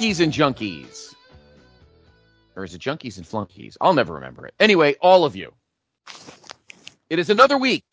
[0.00, 1.14] Flunkies and Junkies.
[2.56, 3.76] Or is it Junkies and Flunkies?
[3.82, 4.54] I'll never remember it.
[4.58, 5.52] Anyway, all of you.
[7.10, 7.84] It is another week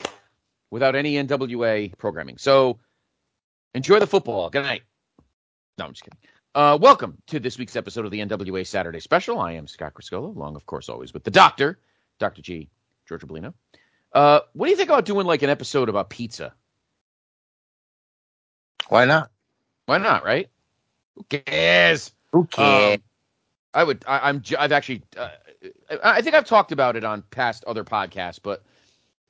[0.71, 2.37] without any NWA programming.
[2.37, 2.79] So
[3.73, 4.49] enjoy the football.
[4.49, 4.83] Good night.
[5.77, 6.17] No, I'm just kidding.
[6.55, 9.41] Uh, welcome to this week's episode of the NWA Saturday Special.
[9.41, 11.77] I am Scott Criscuolo, along, of course, always with the doctor,
[12.19, 12.41] Dr.
[12.41, 12.69] G,
[13.09, 13.53] George Bolino.
[14.13, 16.53] Uh, what do you think about doing like an episode about pizza?
[18.87, 19.29] Why not?
[19.87, 20.47] Why not, right?
[21.17, 22.11] Who cares?
[22.31, 22.95] Who cares?
[22.95, 23.03] Um,
[23.73, 24.03] I would.
[24.07, 24.43] I, I'm.
[24.57, 25.01] I've actually.
[25.17, 25.29] Uh,
[25.89, 28.63] I I think I've talked about it on past other podcasts, but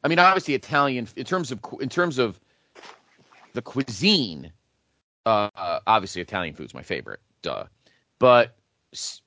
[0.03, 2.39] I mean, obviously, Italian in terms of in terms of
[3.53, 4.51] the cuisine.
[5.25, 7.19] Uh, uh, obviously, Italian food's my favorite.
[7.41, 7.65] Duh.
[8.19, 8.55] But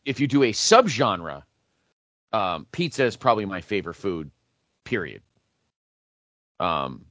[0.04, 1.42] if you do a subgenre,
[2.32, 4.30] um, pizza is probably my favorite food.
[4.84, 5.22] Period.
[6.58, 7.04] Um,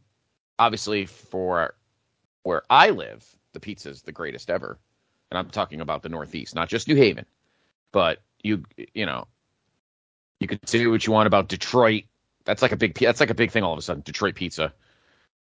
[0.57, 1.75] obviously, for
[2.43, 4.79] where I live, the pizza is the greatest ever,
[5.31, 7.25] and I'm talking about the Northeast, not just New Haven
[7.91, 8.63] but you
[8.93, 9.27] you know
[10.39, 12.03] you could say what you want about Detroit.
[12.45, 14.03] That's like a big that's like a big thing all of a sudden.
[14.03, 14.73] Detroit pizza,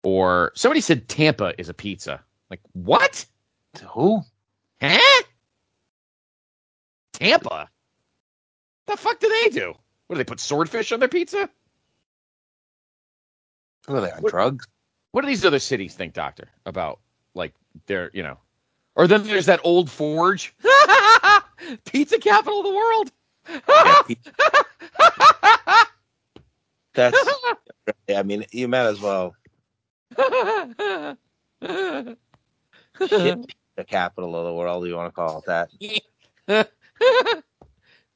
[0.04, 2.22] or somebody said Tampa is a pizza.
[2.50, 3.26] Like what?
[3.92, 4.22] Who?
[4.82, 5.24] Huh?
[7.14, 7.70] Tampa?
[8.86, 9.74] The fuck do they do?
[10.08, 11.50] What do they put swordfish on their pizza?
[13.88, 14.66] Who are they on What- drugs?
[15.12, 17.00] What do these other cities think, Doctor, about
[17.34, 17.54] like
[17.88, 18.38] their you know?
[18.98, 20.54] Or then there's that old Forge,
[21.86, 23.10] pizza capital of the world.
[23.70, 24.02] Yeah,
[26.94, 27.18] That's.
[28.14, 29.34] I mean, you might as well
[33.08, 34.88] shit the capital of the world.
[34.88, 35.70] You want to call it
[36.48, 36.48] that?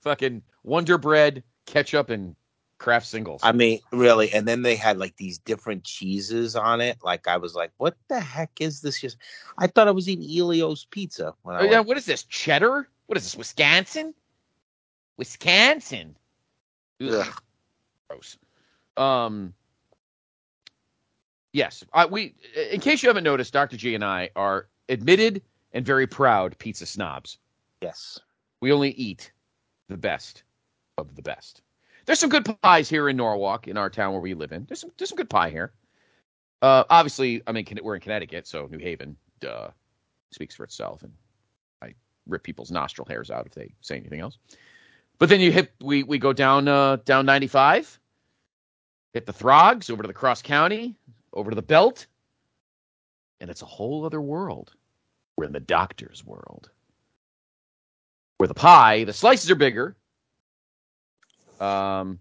[0.01, 2.35] Fucking Wonder Bread, ketchup, and
[2.81, 3.41] craft singles.
[3.43, 4.33] I mean, really.
[4.33, 6.97] And then they had like these different cheeses on it.
[7.03, 8.99] Like I was like, what the heck is this?
[8.99, 9.17] Just,
[9.57, 11.33] I thought I was eating Elio's pizza.
[11.43, 12.23] When oh, yeah, what is this?
[12.23, 12.87] Cheddar?
[13.05, 13.37] What is this?
[13.37, 14.13] Wisconsin?
[15.17, 16.15] Wisconsin.
[17.01, 17.41] Ugh, Ugh.
[18.09, 18.37] gross.
[18.97, 19.53] Um.
[21.53, 22.33] Yes, I, we.
[22.71, 25.41] In case you haven't noticed, Doctor G and I are admitted
[25.73, 27.37] and very proud pizza snobs.
[27.81, 28.19] Yes.
[28.61, 29.31] We only eat
[29.89, 30.43] the best
[30.97, 31.61] of the best.
[32.05, 34.65] There's some good pies here in Norwalk, in our town where we live in.
[34.65, 35.71] There's some there's some good pie here.
[36.61, 39.69] Uh, obviously, I mean we're in Connecticut, so New Haven, duh,
[40.31, 41.11] speaks for itself, and
[41.81, 41.93] I
[42.27, 44.37] rip people's nostril hairs out if they say anything else.
[45.19, 47.99] But then you hit we we go down uh, down 95,
[49.13, 50.95] hit the Throgs over to the Cross County,
[51.33, 52.07] over to the Belt,
[53.39, 54.73] and it's a whole other world.
[55.37, 56.69] We're in the doctor's world
[58.41, 59.95] where the pie, the slices are bigger.
[61.61, 62.19] Um,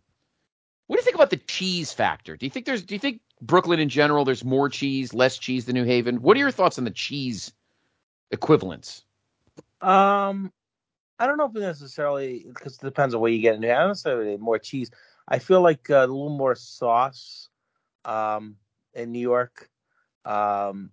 [0.87, 2.37] what do you think about the cheese factor?
[2.37, 5.65] Do you think there's, do you think Brooklyn in general, there's more cheese, less cheese
[5.65, 6.23] than New Haven?
[6.23, 7.53] What are your thoughts on the cheese
[8.31, 9.05] equivalents?
[9.81, 10.53] Um,
[11.19, 13.65] I don't know if necessarily because it depends on where you get it.
[13.65, 14.91] I don't necessarily more cheese.
[15.27, 17.49] I feel like uh, a little more sauce.
[18.05, 18.57] Um,
[18.95, 19.69] in New York,
[20.25, 20.91] um,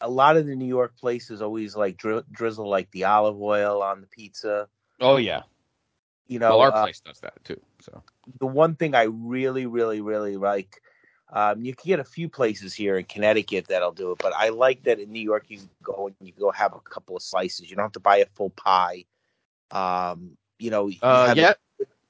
[0.00, 3.82] a lot of the New York places always like dri- drizzle like the olive oil
[3.82, 4.68] on the pizza.
[5.00, 5.42] Oh yeah,
[6.28, 7.60] You know, well our uh, place does that too.
[7.80, 8.02] So
[8.38, 10.82] the one thing I really, really, really like.
[11.30, 14.48] Um, you can get a few places here in Connecticut that'll do it, but I
[14.48, 17.22] like that in New York you can go and you go have a couple of
[17.22, 17.68] slices.
[17.68, 19.04] You don't have to buy a full pie.
[19.70, 21.52] Um, you know, you uh, have, yeah,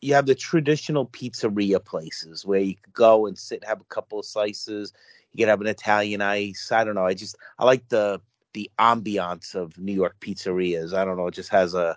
[0.00, 3.84] you have the traditional pizzeria places where you could go and sit and have a
[3.84, 4.92] couple of slices.
[5.32, 6.70] You can have an Italian ice.
[6.72, 7.04] I don't know.
[7.04, 8.20] I just I like the
[8.52, 10.94] the ambiance of New York pizzerias.
[10.94, 11.26] I don't know.
[11.26, 11.96] It just has a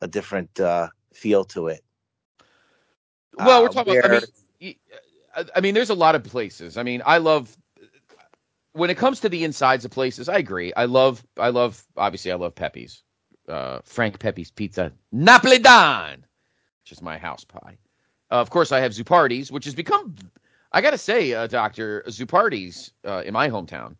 [0.00, 1.82] a different uh, feel to it.
[3.38, 4.10] well we're Uh, talking about.
[4.10, 4.20] I
[4.60, 4.74] mean,
[5.56, 6.76] I, mean, there's a lot of places.
[6.76, 7.56] I mean, I love
[8.72, 10.28] when it comes to the insides of places.
[10.28, 10.72] I agree.
[10.74, 11.82] I love, I love.
[11.96, 13.02] Obviously, I love Pepe's,
[13.48, 16.16] uh, Frank Pepe's Pizza Napoletan,
[16.82, 17.78] which is my house pie.
[18.30, 20.16] Uh, of course, I have Zuppardi's, which has become.
[20.72, 23.96] I got to say, uh, Doctor Zuppardi's uh, in my hometown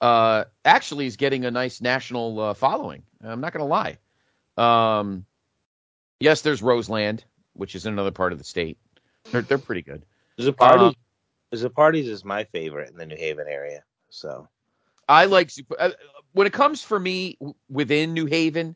[0.00, 3.02] uh, actually is getting a nice national uh, following.
[3.22, 3.98] I'm not to lie.
[4.56, 5.26] Um,
[6.24, 8.78] yes, there's Roseland, which is another part of the state.
[9.30, 10.04] They're they're pretty good.
[10.40, 10.94] Zuppardi, Um,
[11.54, 13.84] Zuppardi's is my favorite in the New Haven area.
[14.10, 14.48] So
[15.08, 15.90] I like uh,
[16.32, 18.74] when it comes for me w- within New Haven,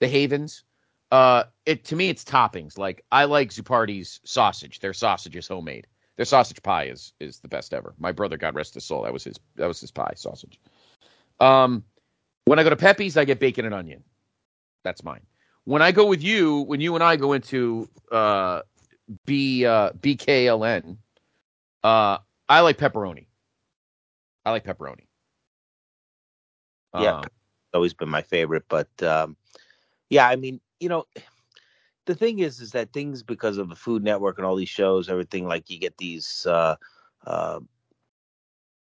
[0.00, 0.64] the Havens.
[1.10, 2.76] Uh, it to me it's toppings.
[2.76, 4.80] Like I like Zuppardi's sausage.
[4.80, 5.86] Their sausage is homemade.
[6.16, 7.94] Their sausage pie is is the best ever.
[7.98, 10.60] My brother, God rest his soul, that was his that was his pie sausage.
[11.40, 11.84] Um,
[12.44, 14.02] when I go to Pepe's, I get bacon and onion.
[14.84, 15.20] That's mine.
[15.68, 18.62] When I go with you, when you and I go into uh,
[19.26, 20.96] B uh, BKLN,
[21.84, 22.16] uh,
[22.48, 23.26] I like pepperoni.
[24.46, 25.04] I like pepperoni.
[26.98, 27.18] Yeah.
[27.18, 27.24] Um,
[27.74, 28.64] always been my favorite.
[28.70, 29.36] But um,
[30.08, 31.04] yeah, I mean, you know,
[32.06, 35.10] the thing is, is that things because of the Food Network and all these shows,
[35.10, 36.76] everything like you get these, uh,
[37.26, 37.60] uh,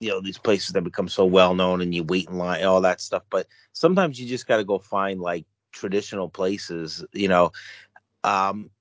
[0.01, 2.81] you know, these places that become so well known, and you wait in line, all
[2.81, 3.23] that stuff.
[3.29, 7.51] But sometimes you just got to go find like traditional places, you know.
[8.23, 8.71] Um,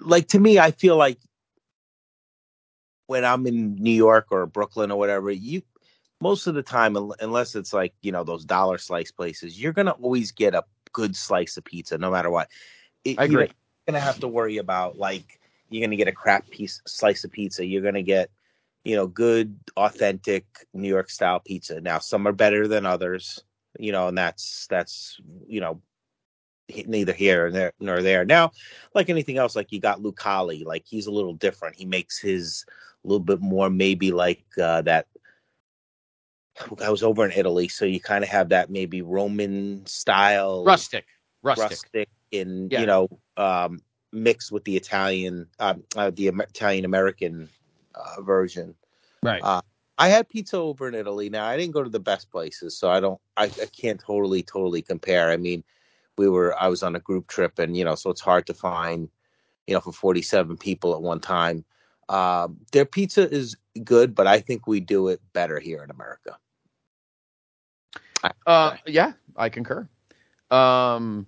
[0.00, 1.18] like to me, I feel like
[3.06, 5.62] when I'm in New York or Brooklyn or whatever, you
[6.20, 9.92] most of the time, unless it's like you know those dollar slice places, you're gonna
[9.92, 12.48] always get a good slice of pizza, no matter what.
[13.04, 13.54] It- I you're agree.
[13.86, 15.40] gonna have to worry about like
[15.70, 17.64] you're gonna get a crap piece slice of pizza.
[17.64, 18.30] You're gonna get
[18.84, 21.80] you know good authentic New York style pizza.
[21.80, 23.44] Now some are better than others,
[23.78, 25.80] you know, and that's that's you know
[26.86, 28.24] neither here nor there, nor there.
[28.24, 28.52] Now,
[28.94, 31.76] like anything else, like you got Lucali, like he's a little different.
[31.76, 32.64] He makes his
[33.04, 35.06] a little bit more maybe like uh, that.
[36.82, 41.04] I was over in Italy, so you kind of have that maybe Roman style, rustic,
[41.42, 41.70] rustic.
[41.70, 42.80] rustic, and Yeah.
[42.80, 43.80] you know, um,
[44.12, 47.48] mixed with the Italian, um, uh, the Italian American
[47.94, 48.74] uh, version.
[49.22, 49.42] Right.
[49.42, 49.62] Uh,
[49.98, 51.28] I had pizza over in Italy.
[51.28, 54.42] Now I didn't go to the best places, so I don't, I, I can't totally,
[54.42, 55.30] totally compare.
[55.30, 55.64] I mean,
[56.16, 58.54] we were, I was on a group trip, and you know, so it's hard to
[58.54, 59.08] find,
[59.66, 61.64] you know, for forty-seven people at one time.
[62.08, 66.38] Um, their pizza is good, but I think we do it better here in America.
[68.46, 69.88] Uh, yeah, I concur.
[70.50, 71.26] Um,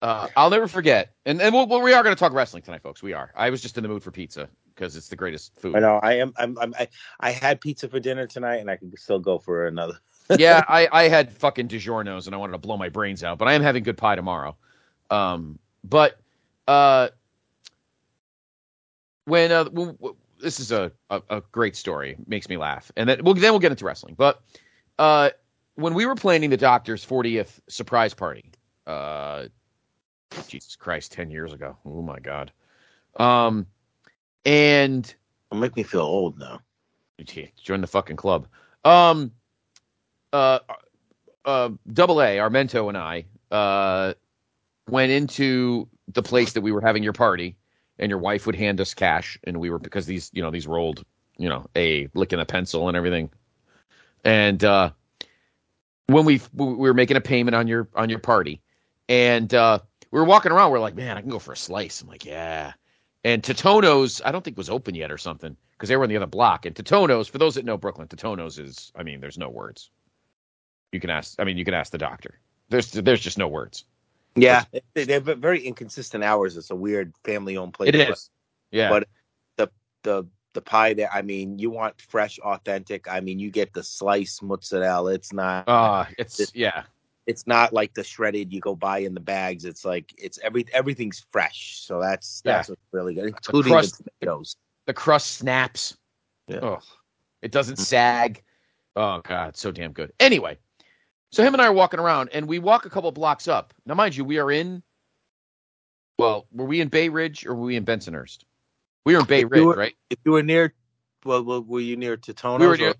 [0.00, 3.02] uh, I'll never forget, and and we'll, we are going to talk wrestling tonight, folks.
[3.02, 3.32] We are.
[3.36, 5.76] I was just in the mood for pizza because it's the greatest food.
[5.76, 6.32] I know I am.
[6.36, 6.88] I'm, I'm I,
[7.20, 9.98] I had pizza for dinner tonight, and I could still go for another.
[10.38, 13.48] Yeah, I, I had fucking DiGiorno's and I wanted to blow my brains out, but
[13.48, 14.56] I am having good pie tomorrow.
[15.10, 16.18] Um, but
[16.68, 17.08] uh,
[19.24, 23.08] when uh, w- w- this is a, a, a great story, makes me laugh, and
[23.08, 24.14] then we'll then we'll get into wrestling.
[24.16, 24.42] But
[24.98, 25.30] uh,
[25.74, 28.52] when we were planning the doctor's 40th surprise party,
[28.86, 29.46] uh,
[30.48, 31.76] Jesus Christ, 10 years ago.
[31.84, 32.52] Oh my God.
[33.16, 33.66] Um,
[34.44, 35.14] and
[35.50, 36.60] It'll make me feel old now.
[37.62, 38.48] join the fucking club.
[38.84, 39.32] Um,
[40.32, 40.58] uh,
[41.44, 44.14] uh, Double A, Armento, and I uh,
[44.88, 47.56] went into the place that we were having your party,
[47.98, 50.66] and your wife would hand us cash, and we were because these, you know, these
[50.66, 51.04] rolled,
[51.38, 53.30] you know, a licking a pencil and everything,
[54.24, 54.90] and uh,
[56.06, 58.60] when we we were making a payment on your on your party,
[59.08, 59.78] and uh,
[60.12, 62.02] we were walking around, we're like, man, I can go for a slice.
[62.02, 62.74] I'm like, yeah.
[63.24, 66.16] And Totonno's, I don't think was open yet or something because they were on the
[66.16, 66.66] other block.
[66.66, 69.90] And Totonno's, for those that know Brooklyn, Totonno's is, I mean, there's no words.
[70.92, 72.38] You can ask, I mean, you can ask the doctor.
[72.68, 73.84] There's, there's just no words.
[74.34, 76.56] Yeah, they, they have very inconsistent hours.
[76.56, 77.88] It's a weird family-owned place.
[77.88, 78.30] It is.
[78.70, 78.88] Yeah.
[78.88, 79.08] But
[79.56, 79.70] the
[80.04, 81.10] the the pie there.
[81.12, 83.06] I mean, you want fresh, authentic.
[83.10, 85.12] I mean, you get the sliced mozzarella.
[85.12, 85.68] It's not.
[85.68, 86.84] uh, it's, yeah.
[87.26, 89.64] it's not like the shredded you go buy in the bags.
[89.64, 91.80] It's like it's every everything's fresh.
[91.80, 94.56] So that's that's what's really good, including the, crust- tomatoes.
[94.86, 95.96] The crust snaps.
[96.48, 96.60] Yeah.
[96.62, 96.80] Oh,
[97.42, 98.42] it doesn't sag.
[98.96, 99.56] Oh, God.
[99.56, 100.12] So damn good.
[100.20, 100.58] Anyway,
[101.32, 103.74] so him and I are walking around, and we walk a couple blocks up.
[103.86, 104.82] Now, mind you, we are in,
[106.18, 108.44] well, were we in Bay Ridge or were we in Bensonhurst?
[109.04, 109.94] We were in Bay If Ridge, were- right?
[110.10, 110.74] If you were near,
[111.24, 112.60] well, were you near Totonno's?
[112.60, 112.94] We were or- near,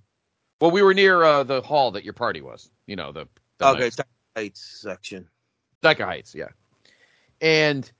[0.61, 2.71] well, we were near uh, the hall that your party was.
[2.87, 3.97] You know, the, the okay, nice-
[4.37, 5.29] Heights section.
[5.83, 6.49] Dyker Heights, yeah.
[7.41, 7.91] And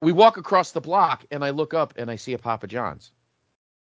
[0.00, 3.10] we walk across the block, and I look up and I see a Papa John's.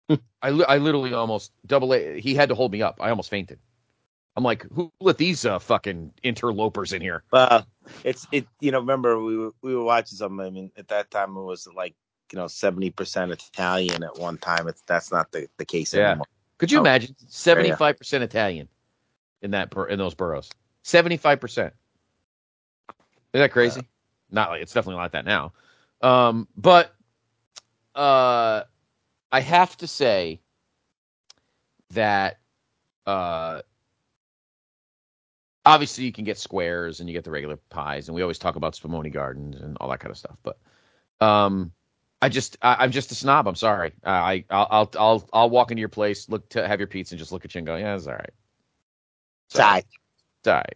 [0.41, 2.19] I, li- I literally almost double A.
[2.19, 2.97] He had to hold me up.
[3.01, 3.59] I almost fainted.
[4.35, 7.23] I'm like, who let these uh, fucking interlopers in here?
[7.31, 7.67] Well,
[8.03, 8.47] it's it.
[8.59, 10.45] You know, remember we were we were watching something.
[10.45, 11.95] I mean, at that time it was like
[12.31, 14.67] you know seventy percent Italian at one time.
[14.67, 16.09] It's that's not the the case Yeah.
[16.09, 16.25] anymore.
[16.57, 18.69] Could you Oh, imagine 75 percent Italian
[19.41, 20.49] in that in those boroughs?
[20.83, 21.73] 75 percent.
[23.33, 23.87] Isn't that crazy?
[24.31, 25.53] Not like it's definitely not like that now.
[26.01, 26.93] Um, but
[27.95, 28.63] uh,
[29.31, 30.39] I have to say,
[31.93, 32.39] that
[33.05, 33.61] uh
[35.65, 38.55] obviously you can get squares and you get the regular pies and we always talk
[38.55, 40.57] about spumoni gardens and all that kind of stuff but
[41.21, 41.71] um
[42.21, 45.71] i just I, i'm just a snob i'm sorry i I'll, I'll i'll i'll walk
[45.71, 47.75] into your place look to have your pizza and just look at you and go
[47.77, 48.31] yeah it's all right
[50.47, 50.75] all right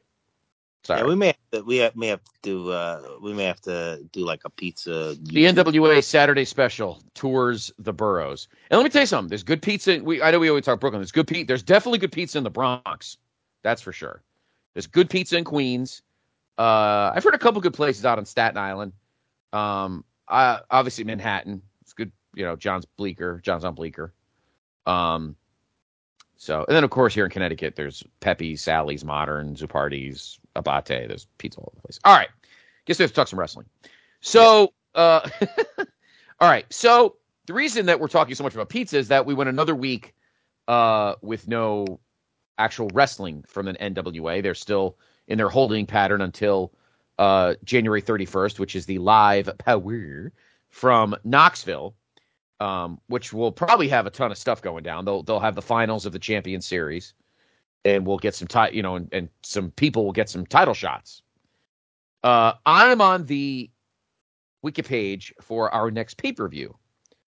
[0.84, 3.46] sorry Yeah, we may have to, we have, may have to do uh we may
[3.46, 5.17] have to do like a pizza.
[5.22, 8.48] the NWA Saturday Special tours the boroughs.
[8.72, 9.29] And let me tell you something.
[9.29, 10.00] There's good pizza.
[10.03, 11.01] We I know we always talk Brooklyn.
[11.01, 11.48] There's good pizza.
[11.48, 13.17] There's definitely good pizza in the Bronx.
[13.63, 14.24] That's for sure.
[14.78, 16.04] There's good pizza in Queens.
[16.56, 18.94] Uh, I've heard a couple good places out on Staten Island.
[19.52, 21.64] Um, I, obviously Manhattan.
[21.82, 22.12] It's good.
[22.36, 23.42] You know, John's Bleecker.
[23.44, 24.14] John's on Bleecker.
[24.86, 25.36] Um,
[26.36, 31.08] so and then of course here in Connecticut, there's Pepe's, Sally's, Modern, Zuppardi's, Abate.
[31.08, 32.00] There's pizza all over the place.
[32.06, 32.30] All right,
[32.86, 33.66] guess we have to talk some wrestling.
[34.20, 35.28] So, uh,
[36.40, 36.72] all right.
[36.72, 37.16] So
[37.48, 40.14] the reason that we're talking so much about pizza is that we went another week
[40.68, 42.00] uh, with no
[42.58, 44.42] actual wrestling from an NWA.
[44.42, 44.98] They're still
[45.28, 46.74] in their holding pattern until
[47.18, 50.32] uh, January 31st, which is the live power
[50.70, 51.96] from Knoxville,
[52.60, 55.06] um, which will probably have a ton of stuff going down.
[55.06, 57.14] They'll they'll have the finals of the Champion Series,
[57.86, 60.74] and we'll get some ti- you know, and, and some people will get some title
[60.74, 61.22] shots.
[62.24, 63.70] Uh, I'm on the
[64.62, 66.76] wiki page for our next pay per view,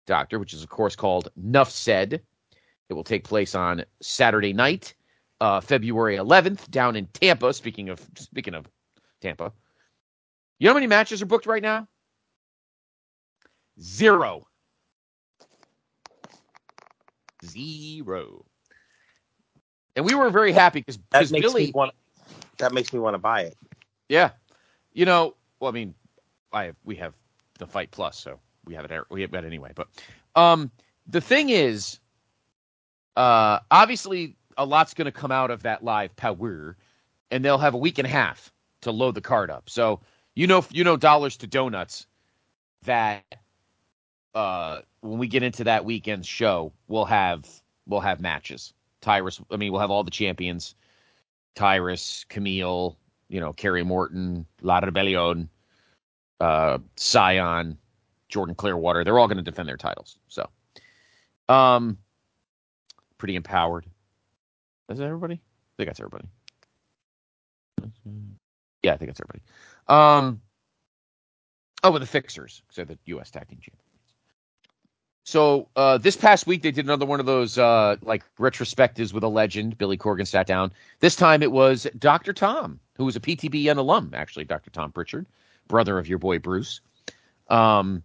[0.05, 2.21] Doctor, which is of course called Nuff Said.
[2.89, 4.95] It will take place on Saturday night,
[5.41, 7.53] uh, February 11th, down in Tampa.
[7.53, 8.67] Speaking of speaking of
[9.21, 9.53] Tampa,
[10.59, 11.87] you know how many matches are booked right now?
[13.81, 14.47] Zero.
[17.45, 18.45] Zero.
[19.95, 21.93] And we were very happy because That makes Billy, me want.
[22.59, 23.57] That makes me want to buy it.
[24.09, 24.31] yeah,
[24.93, 25.95] you know, well, I mean,
[26.53, 27.13] I have, we have
[27.59, 29.01] the Fight Plus, so we have it.
[29.09, 29.71] We have it anyway.
[29.75, 29.87] But
[30.35, 30.71] um,
[31.07, 31.99] the thing is,
[33.15, 36.75] uh, obviously, a lot's going to come out of that live power,
[37.31, 39.69] and they'll have a week and a half to load the card up.
[39.69, 40.01] So
[40.37, 42.05] you know, you know, dollars to donuts
[42.83, 43.23] that
[44.35, 47.47] uh, when we get into that weekend show, we'll have
[47.87, 48.71] we'll have matches.
[49.01, 50.75] Tyrus, I mean, we'll have all the champions.
[51.55, 52.95] Tyrus, Kamille,
[53.29, 55.49] you know, Kerry Morton, La Rebellion,
[56.39, 57.75] uh, Cyon,
[58.29, 59.03] Jordan Clearwater.
[59.03, 60.19] They're all going to defend their titles.
[60.27, 60.47] So,
[61.49, 61.97] um,
[63.17, 63.87] pretty empowered.
[64.89, 65.35] Is that everybody?
[65.35, 66.27] I think that's everybody.
[68.83, 69.41] Yeah, I think that's everybody.
[69.87, 70.41] Um,
[71.83, 73.31] oh, with the Fixers, so the U.S.
[73.31, 73.83] Tag Team Champions.
[75.27, 79.23] So uh, this past week they did another one of those uh, like retrospectives with
[79.23, 79.77] a legend.
[79.77, 80.71] Billy Corgan sat down.
[81.01, 82.31] This time it was Dr.
[82.31, 84.69] Tom, who was a PTBN alum, actually, Dr.
[84.69, 85.25] Tom Prichard,
[85.67, 86.79] brother of your boy Bruce.
[87.49, 88.03] Um,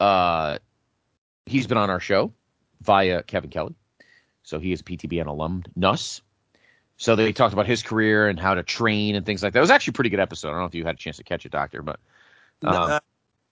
[0.00, 0.58] uh,
[1.46, 2.32] he's been on our show
[2.82, 3.76] via Kevin Kelly,
[4.46, 5.64] so he is a PTBN alum.
[5.74, 6.22] Nuss.
[6.98, 9.58] So they talked about his career and how to train and things like that.
[9.58, 10.48] It was actually a pretty good episode.
[10.48, 11.98] I don't know if you had a chance to catch it, Doctor, but
[12.62, 13.00] No, Um, I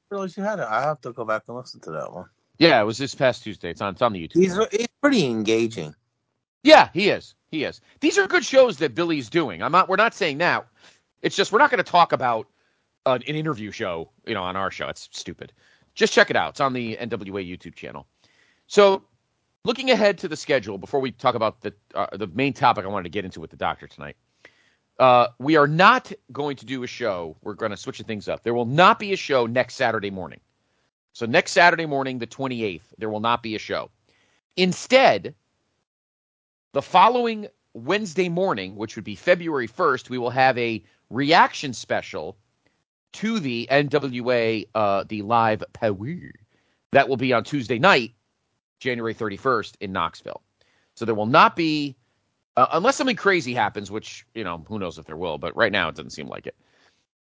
[0.09, 0.67] realize you had it.
[0.71, 2.27] I have to go back and listen to that one.
[2.59, 3.71] yeah, it was this past Tuesday.
[3.71, 4.41] It's on, it's on the YouTube.
[4.41, 5.95] He's he's pretty engaging.
[6.63, 7.35] Yeah, he is.
[7.51, 7.81] He is.
[8.01, 9.63] These are good shows that Billy's doing.
[9.63, 9.89] I'm not.
[9.89, 10.67] We're not saying that.
[11.21, 12.47] It's just we're not going to talk about
[13.05, 14.89] an, an interview show, you know, on our show.
[14.89, 15.53] It's stupid.
[15.95, 16.51] Just check it out.
[16.51, 18.07] It's on the NWA YouTube channel.
[18.69, 19.03] So,
[19.65, 22.89] looking ahead to the schedule before we talk about the uh, the main topic I
[22.89, 24.17] wanted to get into with the doctor tonight.
[24.99, 27.37] Uh, we are not going to do a show.
[27.43, 28.45] We're going to switch things up.
[28.45, 30.41] There will not be a show next Saturday morning.
[31.13, 33.91] So next Saturday morning, the 28th, there will not be a show.
[34.57, 35.35] Instead,
[36.73, 42.37] the following Wednesday morning, which would be February 1st, we will have a reaction special
[43.15, 46.31] to the NWA, uh, the live power.
[46.93, 48.13] That will be on Tuesday night,
[48.85, 50.43] January 31st in Knoxville.
[50.95, 51.97] So there will not be,
[52.57, 55.73] uh, unless something crazy happens, which, you know, who knows if there will, but right
[55.73, 56.55] now it doesn't seem like it.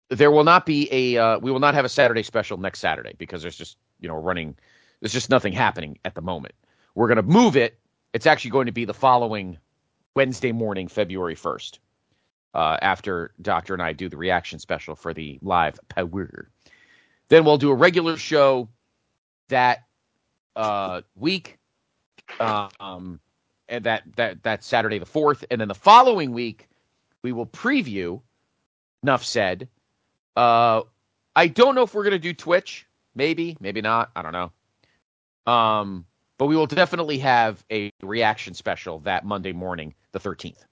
[0.10, 3.14] There will not be a, uh, we will not have a Saturday special next Saturday
[3.18, 4.56] because there's just, you know, running,
[5.02, 6.56] there's just nothing happening at the moment.
[6.96, 7.78] We're going to move it.
[8.14, 9.58] It's actually going to be the following
[10.16, 11.78] Wednesday morning, February 1st,
[12.56, 16.50] uh, after Doctor and I do the reaction special for the live power.
[17.28, 18.70] Then we'll do a regular show
[19.50, 19.89] that
[20.60, 21.58] uh, week,
[22.40, 23.20] um,
[23.70, 26.68] and that that that Saturday the fourth, and then the following week
[27.24, 28.22] we will preview.
[29.02, 29.70] Enough said.
[30.36, 30.82] Uh,
[31.36, 32.86] I don't know if we're gonna do Twitch.
[33.16, 34.12] Maybe, maybe not.
[34.16, 35.52] I don't know.
[35.52, 36.06] Um,
[36.38, 40.64] but we will definitely have a reaction special that Monday morning, the 13th,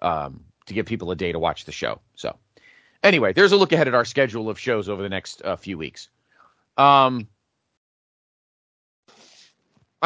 [0.00, 2.00] um, to give people a day to watch the show.
[2.14, 2.36] So,
[3.02, 5.78] anyway, there's a look ahead at our schedule of shows over the next uh, few
[5.78, 6.08] weeks.
[6.76, 7.26] Um,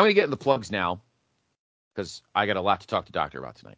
[0.01, 1.03] I'm going to get in the plugs now.
[1.93, 3.77] because I got a lot to talk to Doctor about tonight.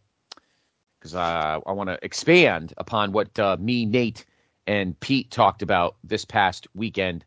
[1.00, 4.24] Because uh, I want to expand upon what uh, me, Nate,
[4.64, 7.24] and Pete talked about this past weekend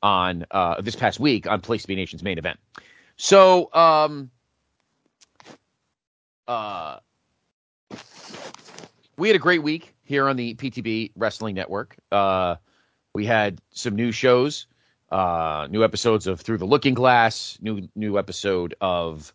[0.00, 2.60] on uh, this past week on Place to Be Nation's main event.
[3.16, 4.30] So, um,
[6.46, 6.98] uh,
[9.16, 11.96] we had a great week here on the PTB Wrestling Network.
[12.12, 12.54] Uh,
[13.12, 14.68] we had some new shows,
[15.10, 19.32] uh, new episodes of Through the Looking Glass, new new episode of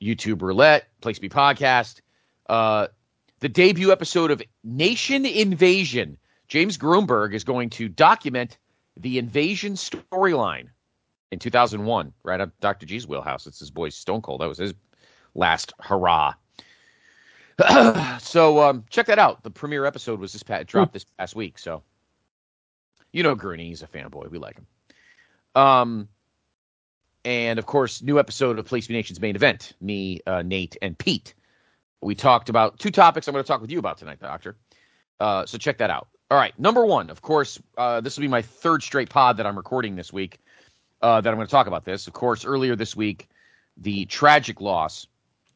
[0.00, 2.00] YouTube Roulette, Place Be Podcast,
[2.48, 2.88] uh,
[3.40, 6.18] the debut episode of Nation Invasion.
[6.48, 8.58] James Grunberg is going to document
[8.96, 10.68] the invasion storyline
[11.32, 12.86] in 2001, right up Dr.
[12.86, 13.46] G's wheelhouse.
[13.46, 14.40] It's his boy Stone Cold.
[14.40, 14.74] That was his
[15.34, 16.34] last hurrah.
[18.20, 19.42] so um, check that out.
[19.42, 21.58] The premiere episode was this past, dropped this past week.
[21.58, 21.82] So
[23.12, 24.30] you know Gurney, he's a fanboy.
[24.30, 24.66] We like him.
[25.56, 26.08] Um,
[27.24, 29.72] and of course, new episode of Be Nation's main event.
[29.80, 31.34] Me, uh, Nate, and Pete.
[32.00, 33.26] We talked about two topics.
[33.26, 34.56] I'm going to talk with you about tonight, Doctor.
[35.18, 36.06] Uh, so check that out.
[36.30, 39.46] All right, number one, of course, uh, this will be my third straight pod that
[39.46, 40.38] I'm recording this week.
[41.00, 42.06] Uh, that I'm going to talk about this.
[42.06, 43.28] Of course, earlier this week,
[43.76, 45.06] the tragic loss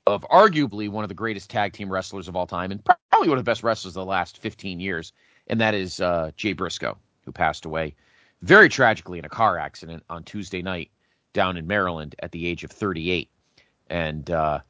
[0.06, 3.38] of arguably one of the greatest tag team wrestlers of all time, and probably one
[3.38, 5.12] of the best wrestlers of the last 15 years,
[5.46, 7.94] and that is uh, Jay Briscoe, who passed away
[8.42, 10.90] very tragically in a car accident on Tuesday night
[11.32, 13.28] down in Maryland at the age of 38.
[13.88, 14.60] And uh,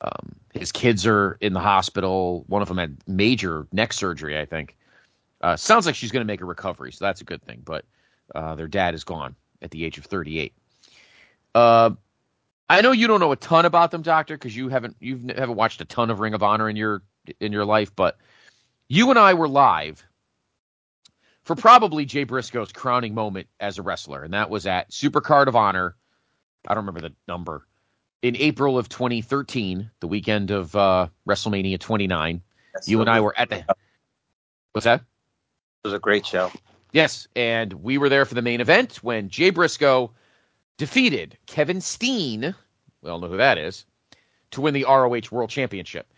[0.00, 2.44] um, his kids are in the hospital.
[2.48, 4.76] One of them had major neck surgery, I think.
[5.40, 7.62] Uh, sounds like she's going to make a recovery, so that's a good thing.
[7.64, 7.84] But
[8.34, 10.52] uh, their dad is gone at the age of 38.
[11.54, 11.90] Uh,
[12.68, 15.56] I know you don't know a ton about them, Doctor, because you haven't you haven't
[15.56, 17.02] watched a ton of Ring of Honor in your
[17.40, 17.94] in your life.
[17.94, 18.18] But
[18.88, 20.04] you and I were live
[21.46, 25.54] for probably Jay Briscoe's crowning moment as a wrestler, and that was at Supercard of
[25.54, 25.94] Honor.
[26.66, 27.64] I don't remember the number
[28.20, 32.42] in April of 2013, the weekend of uh, WrestleMania 29.
[32.84, 33.64] you and I were at the.
[34.72, 35.02] What's that?
[35.02, 36.50] It was a great show.
[36.92, 40.10] Yes, and we were there for the main event when Jay Briscoe
[40.78, 42.56] defeated Kevin Steen,
[43.02, 43.86] we all know who that is,
[44.50, 46.12] to win the ROH World Championship.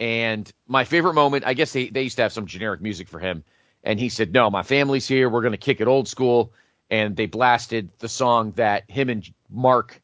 [0.00, 3.20] And my favorite moment, I guess they, they used to have some generic music for
[3.20, 3.44] him.
[3.84, 5.28] And he said, No, my family's here.
[5.28, 6.52] We're going to kick it old school.
[6.90, 10.00] And they blasted the song that him and Mark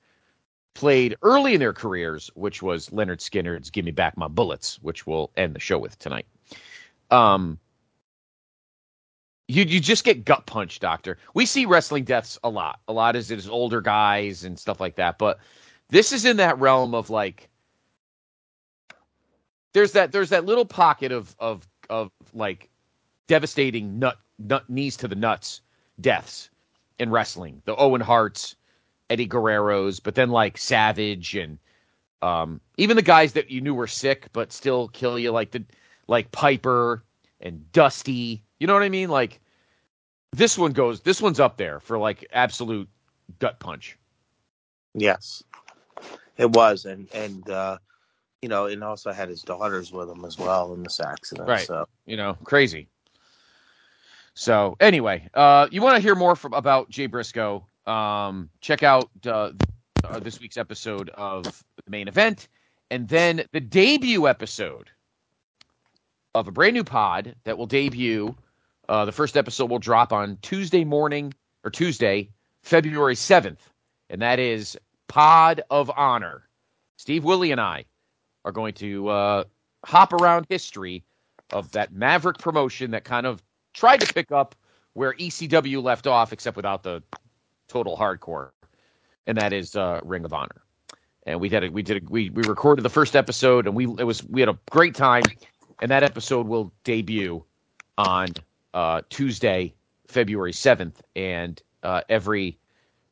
[0.75, 5.07] played early in their careers, which was Lynyrd Skynyrd's Give Me Back My Bullets, which
[5.07, 6.27] we'll end the show with tonight.
[7.11, 7.59] Um,
[9.49, 11.19] you you just get gut punched, Doctor.
[11.35, 12.81] We see wrestling deaths a lot.
[12.87, 15.19] A lot is it is older guys and stuff like that.
[15.19, 15.39] But
[15.89, 17.49] this is in that realm of like
[19.73, 22.69] there's that there's that little pocket of of of like
[23.29, 25.61] devastating nut nut knees to the nuts
[26.01, 26.51] deaths
[26.99, 27.63] in wrestling.
[27.65, 28.57] The Owen Harts,
[29.11, 31.59] Eddie Guerrero's, but then like Savage and
[32.21, 35.65] um even the guys that you knew were sick but still kill you like the
[36.09, 37.05] like Piper
[37.41, 38.43] and Dusty.
[38.59, 39.09] You know what I mean?
[39.09, 39.41] Like
[40.33, 42.89] this one goes this one's up there for like absolute
[43.39, 43.97] gut punch.
[44.95, 45.45] Yes,
[46.37, 47.79] it was, and and uh,
[48.43, 51.49] you know, and also had his daughters with him as well in this accident.
[51.49, 51.67] Right.
[51.67, 52.89] So You know, crazy.
[54.39, 57.67] So anyway, uh, you want to hear more from about Jay Briscoe?
[57.89, 59.51] Um, check out uh,
[60.05, 62.47] uh, this week's episode of the main event,
[62.89, 64.91] and then the debut episode
[66.37, 68.33] of a brand new pod that will debut.
[68.89, 72.31] Uh, the first episode will drop on Tuesday morning or Tuesday,
[72.63, 73.69] February seventh,
[74.09, 76.49] and that is Pod of Honor.
[76.97, 77.87] Steve Willie and I
[78.45, 79.45] are going to uh,
[79.85, 81.03] hop around history
[81.53, 83.43] of that Maverick promotion that kind of
[83.79, 84.55] tried to pick up
[84.95, 87.03] where ECW left off, except without the
[87.69, 88.51] total hardcore,
[89.27, 90.63] and that is uh, Ring of Honor.
[91.27, 94.25] And we did we did we we recorded the first episode, and we it was
[94.25, 95.31] we had a great time,
[95.81, 97.45] and that episode will debut
[97.97, 98.35] on
[98.75, 99.73] uh, Tuesday,
[100.09, 102.59] February seventh, and uh, every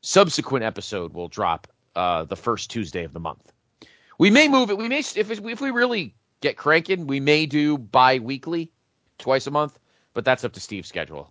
[0.00, 3.52] subsequent episode will drop uh, the first Tuesday of the month.
[4.18, 4.78] We may move it.
[4.78, 8.72] We may if if we really get cranking, we may do bi-weekly,
[9.18, 9.78] twice a month,
[10.16, 11.30] but that's up to Steve's schedule.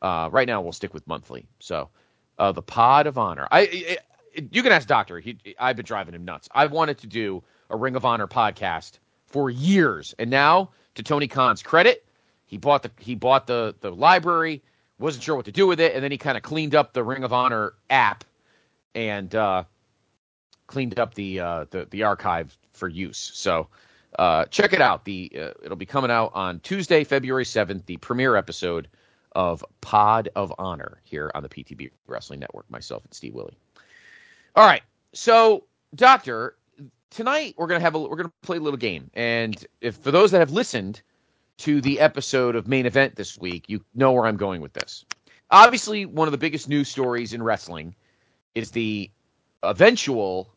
[0.00, 1.44] Uh, right now, we'll stick with monthly.
[1.58, 1.90] So,
[2.38, 3.48] uh, the Pod of Honor.
[3.50, 3.98] I, I
[4.52, 5.18] you can ask Doctor.
[5.18, 6.48] He, I've been driving him nuts.
[6.54, 11.26] I've wanted to do a Ring of Honor podcast for years, and now, to Tony
[11.26, 12.06] Khan's credit,
[12.46, 14.62] he bought the he bought the the library.
[15.00, 17.02] Wasn't sure what to do with it, and then he kind of cleaned up the
[17.02, 18.22] Ring of Honor app
[18.94, 19.64] and uh,
[20.68, 23.32] cleaned up the uh, the the archive for use.
[23.34, 23.66] So
[24.18, 25.04] uh, check it out.
[25.04, 28.88] The uh, it'll be coming out on Tuesday, February seventh, the premiere episode
[29.34, 32.70] of Pod of Honor here on the PTB Wrestling Network.
[32.70, 33.56] Myself and Steve Willie.
[34.54, 36.56] All right, so Doctor,
[37.10, 40.30] tonight we're gonna have a we're gonna play a little game, and if for those
[40.32, 41.00] that have listened
[41.58, 45.04] to the episode of main event this week, you know where I'm going with this.
[45.50, 47.94] Obviously, one of the biggest news stories in wrestling
[48.54, 49.10] is the
[49.62, 50.52] eventual,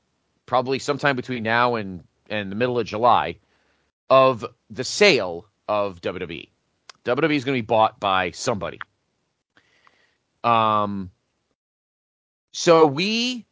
[0.46, 3.38] probably sometime between now and and the middle of July,
[4.10, 6.50] of the sale of WWE.
[7.06, 8.80] WWE is going to be bought by somebody.
[10.44, 11.12] Um.
[12.52, 13.46] So we,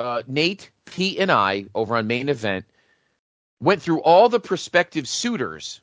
[0.00, 2.64] uh, Nate, Pete, and I over on main event
[3.60, 5.80] went through all the prospective suitors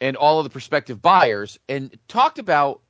[0.00, 2.80] and all of the prospective buyers and talked about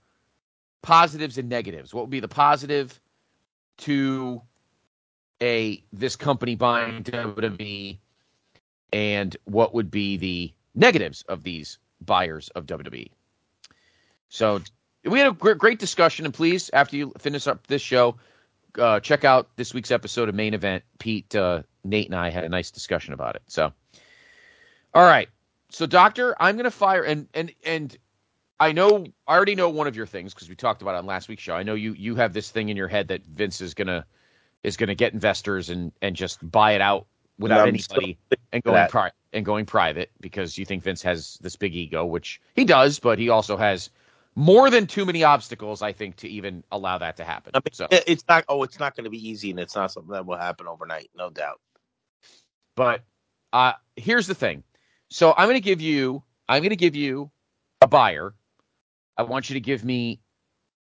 [0.83, 1.92] positives and negatives.
[1.92, 2.99] What would be the positive
[3.79, 4.42] to
[5.42, 7.99] a this company buying WWE
[8.92, 13.11] and what would be the negatives of these buyers of WWE.
[14.29, 14.61] So
[15.05, 18.16] we had a great, discussion, and please, after you finish up this show,
[18.79, 20.85] uh, check out this week's episode of Main Event.
[20.98, 23.42] Pete, uh, Nate, and I had a nice discussion about it.
[23.46, 23.72] So,
[24.94, 25.29] all right.
[25.70, 27.96] So, Doctor, I'm going to fire, and and and
[28.61, 31.07] I know I already know one of your things because we talked about it on
[31.07, 31.55] last week's show.
[31.55, 34.05] I know you you have this thing in your head that Vince is gonna
[34.62, 37.07] is gonna get investors and and just buy it out
[37.38, 38.18] without I'm anybody
[38.53, 42.40] and going pri- and going private because you think Vince has this big ego, which
[42.55, 43.90] he does, but he also has
[44.35, 47.53] more than too many obstacles, I think, to even allow that to happen.
[47.55, 48.44] I mean, so, it's not.
[48.48, 51.11] Oh, it's not going to be easy, and it's not something that will happen overnight,
[51.16, 51.61] no doubt.
[52.77, 53.03] but
[53.53, 54.62] uh, here's the thing.
[55.11, 57.31] So I'm going to give you I'm going to give you
[57.83, 58.35] a buyer.
[59.16, 60.20] I want you to give me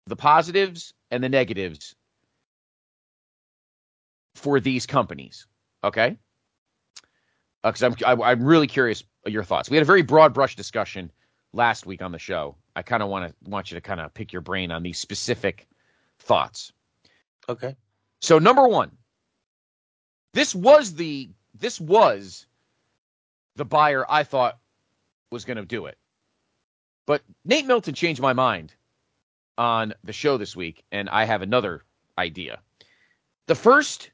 [0.05, 1.95] the positives and the negatives
[4.35, 5.47] for these companies.
[5.83, 6.17] Okay?
[7.63, 9.69] Because I'm I, I'm really curious your thoughts.
[9.69, 11.11] We had a very broad brush discussion
[11.53, 12.55] last week on the show.
[12.75, 14.99] I kind of want to want you to kind of pick your brain on these
[14.99, 15.67] specific
[16.19, 16.71] thoughts.
[17.49, 17.75] Okay.
[18.21, 18.91] So number one,
[20.33, 22.45] this was the this was
[23.55, 24.59] the buyer I thought
[25.31, 25.97] was going to do it,
[27.05, 28.73] but Nate Milton changed my mind
[29.57, 31.83] on the show this week, and I have another
[32.17, 32.59] idea.
[33.47, 34.11] The first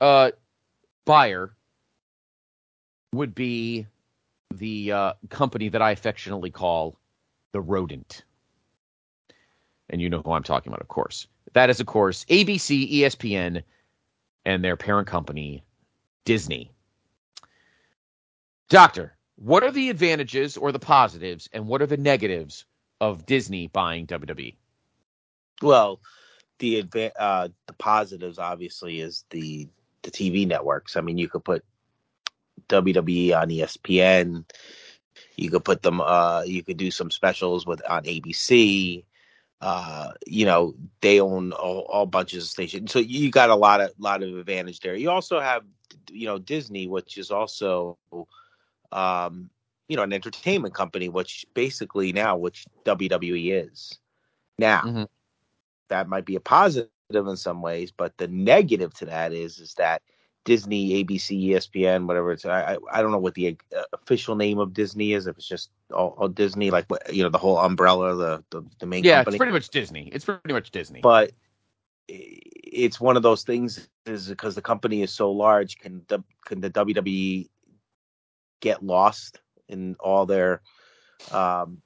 [0.00, 0.30] uh,
[1.04, 1.54] buyer
[3.12, 3.86] would be
[4.54, 6.98] the uh, company that I affectionately call
[7.52, 8.24] the Rodent,
[9.90, 11.26] and you know who I'm talking about, of course.
[11.54, 13.62] That is, of course, ABC, ESPN,
[14.44, 15.64] and their parent company,
[16.24, 16.70] Disney.
[18.68, 22.64] Doctor, what are the advantages or the positives, and what are the negatives
[23.00, 24.06] of Disney buying?
[24.06, 24.54] WWE?
[25.62, 26.00] Well,
[26.58, 29.68] the adva- uh, the positives obviously is the
[30.02, 30.96] the TV networks.
[30.96, 31.64] I mean, you could put
[32.68, 34.44] WWE on ESPN.
[35.36, 36.00] You could put them.
[36.00, 39.04] Uh, you could do some specials with on ABC.
[39.60, 43.80] Uh, you know, they own all, all bunches of stations, so you got a lot
[43.80, 44.94] of lot of advantage there.
[44.94, 45.64] You also have,
[46.10, 47.98] you know, Disney, which is also,
[48.68, 49.50] um,
[49.88, 53.98] you know, an entertainment company, which basically now, which WWE is
[54.58, 55.08] now Mhm.
[55.88, 59.74] that might be a positive in some ways, but the negative to that is is
[59.74, 60.02] that
[60.48, 64.58] Disney, ABC, ESPN, whatever it's I I, I don't know what the uh, official name
[64.58, 65.26] of Disney is.
[65.26, 68.66] If it's just all, all Disney, like what you know, the whole umbrella, the the,
[68.78, 69.34] the main Yeah, company.
[69.34, 70.08] it's pretty much Disney.
[70.10, 71.00] It's pretty much Disney.
[71.02, 71.32] but
[72.08, 75.76] it's one of those things is because the company is so large.
[75.78, 77.50] Can the can the WWE
[78.60, 80.62] get lost in all their
[81.30, 81.82] um,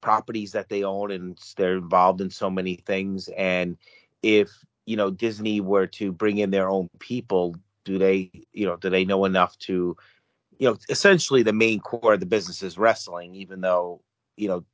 [0.00, 3.78] properties that they own and they're involved in so many things and
[4.22, 4.50] if
[4.84, 8.90] you know disney were to bring in their own people do they you know do
[8.90, 9.96] they know enough to
[10.58, 14.00] you know essentially the main core of the business is wrestling even though
[14.36, 14.64] you know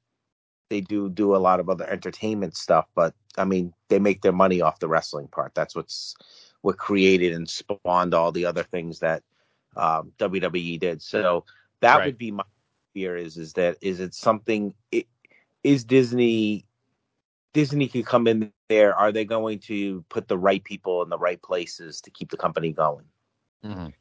[0.70, 4.33] they do do a lot of other entertainment stuff but i mean they make their
[4.33, 6.16] money off the wrestling part that's what's
[6.62, 9.23] what created and spawned all the other things that
[9.77, 11.44] um, wwe did so
[11.81, 12.07] that Right.
[12.07, 12.44] would be my
[12.94, 15.07] fear is is that is it something i-
[15.64, 16.66] is disney
[17.52, 21.18] disney could come in there are they going to put the right people in the
[21.18, 23.04] right places to keep the company going
[23.62, 23.92] Mhm.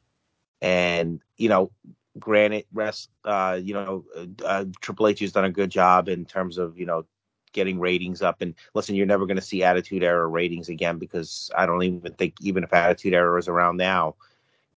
[0.60, 1.70] and you know
[2.18, 4.04] granted rest uh you know
[4.44, 7.04] uh, triple h has done a good job in terms of you know
[7.52, 11.50] getting ratings up and listen you're never going to see attitude era ratings again because
[11.56, 14.14] i don't even think even if attitude era is around now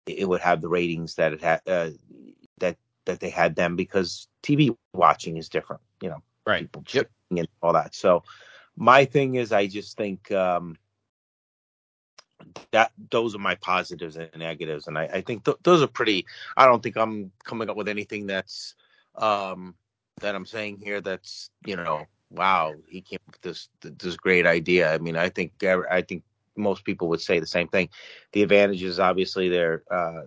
[0.06, 1.90] it it would have the ratings that it had uh,
[2.58, 6.04] that that they had then because tv watching is different you know
[6.46, 6.62] Right.
[6.62, 7.10] people Yep.
[7.30, 8.22] and all that so
[8.80, 10.76] my thing is i just think um
[12.72, 16.26] that those are my positives and negatives and i, I think th- those are pretty
[16.56, 18.74] i don't think i'm coming up with anything that's
[19.16, 19.74] um
[20.20, 24.46] that i'm saying here that's you know wow he came up with this this great
[24.46, 26.24] idea i mean i think i think
[26.56, 27.88] most people would say the same thing.
[28.32, 30.22] The advantages, obviously, they're uh,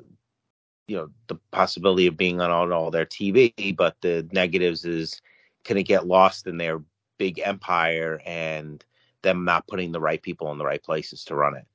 [0.87, 5.21] you know the possibility of being on all, all their TV, but the negatives is
[5.63, 6.81] can it get lost in their
[7.17, 8.83] big empire and
[9.21, 11.65] them not putting the right people in the right places to run it.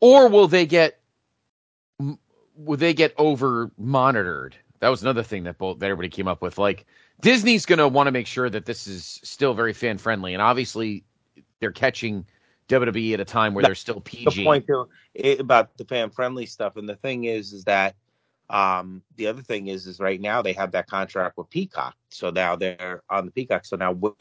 [0.00, 1.00] Or will they get
[2.56, 4.56] will they get over monitored?
[4.80, 6.58] That was another thing that both that everybody came up with.
[6.58, 6.86] Like
[7.20, 10.42] Disney's going to want to make sure that this is still very fan friendly, and
[10.42, 11.04] obviously
[11.60, 12.26] they're catching
[12.68, 14.44] WWE at a time where they're still The PG.
[14.44, 14.88] point too,
[15.38, 17.94] about the fan friendly stuff, and the thing is, is that
[18.54, 22.30] um, the other thing is, is right now they have that contract with Peacock, so
[22.30, 23.66] now they're on the Peacock.
[23.66, 24.14] So now, what,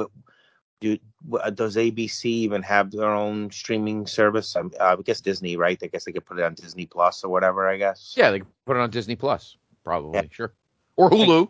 [0.81, 4.55] do what, does ABC even have their own streaming service?
[4.55, 5.77] Um, uh, I guess Disney, right?
[5.83, 7.69] I guess they could put it on Disney Plus or whatever.
[7.69, 8.15] I guess.
[8.17, 10.53] Yeah, they can put it on Disney Plus, probably, sure.
[10.95, 11.49] Or Hulu.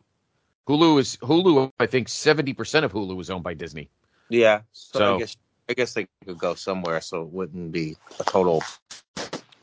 [0.67, 1.71] Hulu is Hulu.
[1.79, 3.89] I think seventy percent of Hulu is owned by Disney.
[4.27, 4.61] Yeah.
[4.73, 5.37] So, So- I guess
[5.69, 8.61] I guess they could go somewhere, so it wouldn't be a total.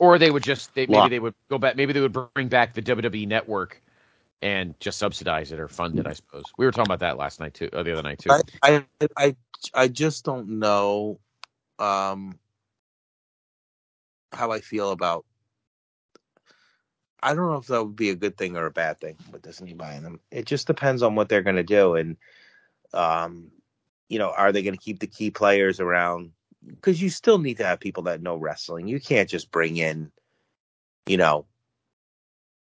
[0.01, 1.11] Or they would just they, maybe Lock.
[1.11, 1.77] they would go back.
[1.77, 3.83] Maybe they would bring back the WWE network
[4.41, 6.07] and just subsidize it or fund it.
[6.07, 8.31] I suppose we were talking about that last night too, or the other night too.
[8.31, 9.37] I, I I
[9.75, 11.21] I just don't know
[11.79, 12.39] um
[14.33, 15.27] how I feel about
[17.23, 19.43] I don't know if that would be a good thing or a bad thing with
[19.43, 20.21] Disney buying them.
[20.31, 22.17] It just depends on what they're going to do and
[22.95, 23.51] um
[24.09, 26.33] you know, are they going to keep the key players around
[26.83, 28.89] cuz you still need to have people that know wrestling.
[28.89, 30.11] You can't just bring in
[31.07, 31.47] you know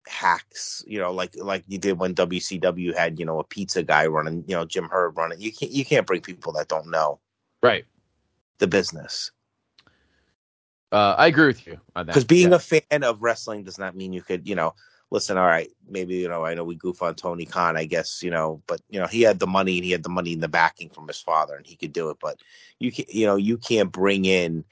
[0.07, 4.07] hacks, you know, like like you did when WCW had, you know, a pizza guy
[4.07, 5.41] running, you know, Jim Herd running.
[5.41, 7.21] You can't you can't bring people that don't know
[7.63, 7.85] Right.
[8.59, 9.31] the business.
[10.91, 12.13] Uh, I agree with you on that.
[12.13, 12.57] Because being Yeah.
[12.57, 14.75] a fan of wrestling does not mean you could, you know,
[15.11, 18.23] listen, all right, maybe, you know, I know we goof on Tony Khan, I guess,
[18.23, 20.40] you know, but, you know, he had the money and he had the money in
[20.40, 22.18] the backing from his father and he could do it.
[22.21, 22.40] But
[22.79, 24.64] you can you know, you can't bring in,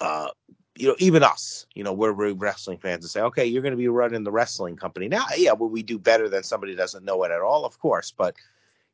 [0.00, 0.28] uh,
[0.76, 3.72] you know, even us, you know, we're, we're wrestling fans and say, okay, you're going
[3.72, 5.24] to be running the wrestling company now.
[5.36, 7.64] Yeah, will we do better than somebody who doesn't know it at all?
[7.64, 8.34] Of course, but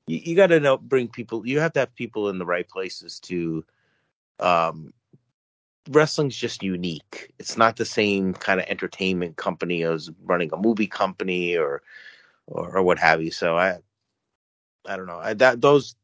[0.06, 1.46] you, you got to know, bring people.
[1.46, 3.64] You have to have people in the right places to.
[4.38, 4.92] Um,
[5.88, 7.32] wrestling's just unique.
[7.38, 11.82] It's not the same kind of entertainment company as running a movie company or,
[12.46, 13.30] or, or what have you.
[13.30, 13.78] So I,
[14.86, 15.18] I don't know.
[15.18, 15.94] I, that those,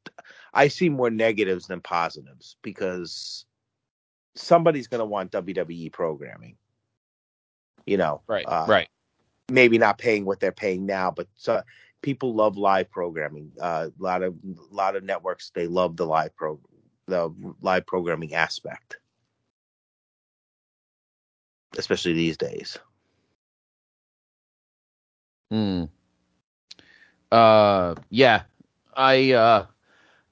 [0.54, 3.44] I see more negatives than positives because
[4.34, 6.56] somebody's going to want WWE programming.
[7.86, 8.88] You know, right, uh, right.
[9.48, 11.62] maybe not paying what they're paying now, but so,
[12.02, 13.52] people love live programming.
[13.60, 16.58] Uh, a lot of a lot of networks they love the live pro
[17.06, 18.98] the live programming aspect,
[21.78, 22.78] especially these days.
[25.50, 25.84] Hmm.
[27.30, 28.42] Uh, yeah.
[28.94, 29.66] I, uh,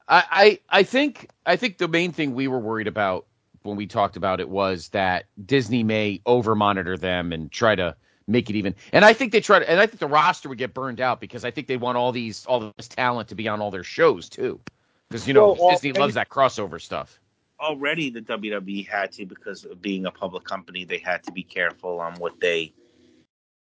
[0.09, 3.27] I, I, I think, I think the main thing we were worried about
[3.63, 7.97] when we talked about it was that Disney may over monitor them and try to
[8.27, 8.75] make it even.
[8.93, 11.21] And I think they try to, and I think the roster would get burned out
[11.21, 13.85] because I think they want all these, all this talent to be on all their
[13.85, 14.61] shows too.
[15.09, 17.21] Because, you know, Well, well, Disney loves that crossover stuff.
[17.61, 21.43] Already, the WWE had to because of being a public company, they had to be
[21.43, 22.73] careful on what they,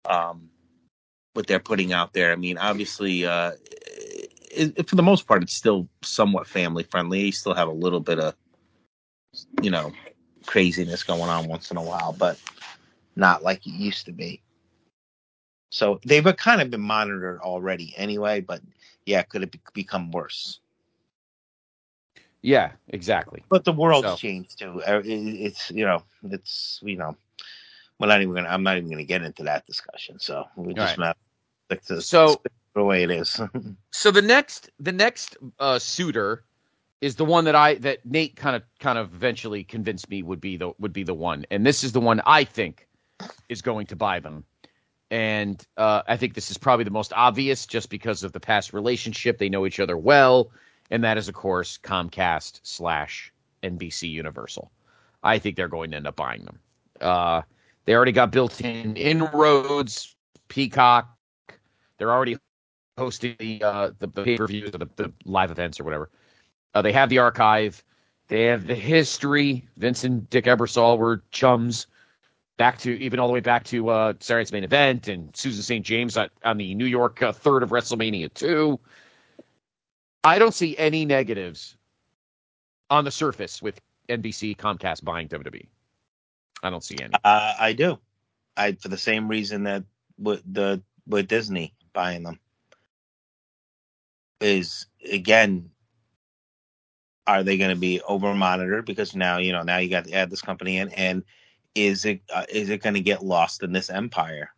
[0.05, 0.49] um,
[1.33, 2.31] what they're putting out there.
[2.31, 3.53] I mean, obviously, uh,
[4.51, 7.21] it, for the most part, it's still somewhat family friendly.
[7.21, 8.35] You still have a little bit of,
[9.61, 9.91] you know,
[10.45, 12.39] craziness going on once in a while, but
[13.15, 14.41] not like it used to be.
[15.71, 18.61] So they've kind of been monitored already anyway, but
[19.05, 20.59] yeah, could it be- become worse?
[22.41, 23.43] Yeah, exactly.
[23.49, 24.81] But the world's So- changed too.
[24.83, 27.15] Uh, It's you know, it's you know,
[27.99, 28.49] we're not even gonna.
[28.49, 30.19] I'm not even gonna get into that discussion.
[30.19, 31.15] So we just Right.
[31.69, 32.41] not to So-
[32.75, 33.39] the way it is.
[33.91, 36.45] so the next the next uh, suitor
[37.01, 40.39] is the one that I that Nate kind of kind of eventually convinced me would
[40.39, 42.87] be the would be the one, and this is the one I think
[43.49, 44.45] is going to buy them,
[45.11, 48.71] and uh, I think this is probably the most obvious just because of the past
[48.71, 49.37] relationship.
[49.39, 50.51] They know each other well,
[50.91, 53.31] and that is of course Comcast slash
[53.63, 54.71] NBC Universal.
[55.23, 56.59] I think they're going to end up buying them.
[57.01, 57.41] Uh,
[57.85, 60.15] they already got built-in inroads,
[60.47, 61.17] Peacock.
[61.97, 62.37] They're already
[62.97, 66.09] hosting the uh, the, the pay per views or the, the live events or whatever.
[66.73, 67.83] Uh, they have the archive.
[68.27, 69.67] They have the history.
[69.77, 71.87] Vince and Dick Ebersol were chums
[72.57, 75.83] back to even all the way back to uh, Saturday's main event and Susan St.
[75.83, 78.77] James on, on the New York uh, third of WrestleMania 2.
[80.23, 81.77] I don't see any negatives
[82.89, 83.79] on the surface with
[84.09, 85.67] NBC Comcast buying WWE.
[86.63, 87.13] I don't see any.
[87.23, 87.99] uh, I do.
[88.57, 89.83] I for the same reason that
[90.17, 92.39] with the with Disney buying them
[94.41, 95.69] is again.
[97.27, 100.13] are they going to be over monitored because now you know now you got to
[100.13, 101.23] add this company in and
[101.75, 104.49] is it uh, is it going to get lost in this empire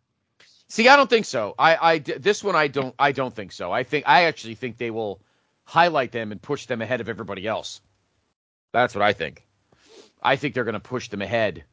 [0.68, 1.54] See, I don't think so.
[1.58, 3.70] I, I, this one, I don't, I don't think so.
[3.70, 5.20] I think, I actually think they will
[5.64, 7.80] highlight them and push them ahead of everybody else.
[8.72, 9.46] That's what I think.
[10.22, 11.64] I think they're going to push them ahead,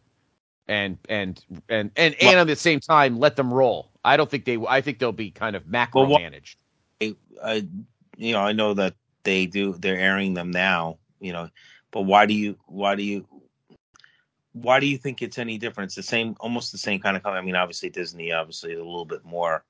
[0.67, 3.91] and and and and and at the same time let them roll.
[4.03, 4.57] I don't think they.
[4.67, 6.57] I think they'll be kind of macro Well, managed.
[7.01, 7.67] I,
[8.17, 9.73] you know, I know that they do.
[9.73, 10.97] They're airing them now.
[11.19, 11.49] You know,
[11.91, 12.57] but why do you?
[12.65, 13.25] Why do you?
[14.53, 15.89] Why do you think it's any different?
[15.89, 17.41] It's the same, almost the same kind of company.
[17.41, 19.63] I mean, obviously Disney, obviously a little bit more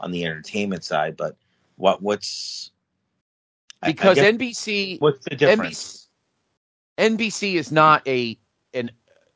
[0.00, 1.36] on the entertainment side, but
[1.76, 2.02] what?
[2.02, 2.77] What's I- I
[3.84, 6.08] Because NBC, what's the difference?
[6.98, 8.38] NBC, NBC is not a
[8.74, 8.90] an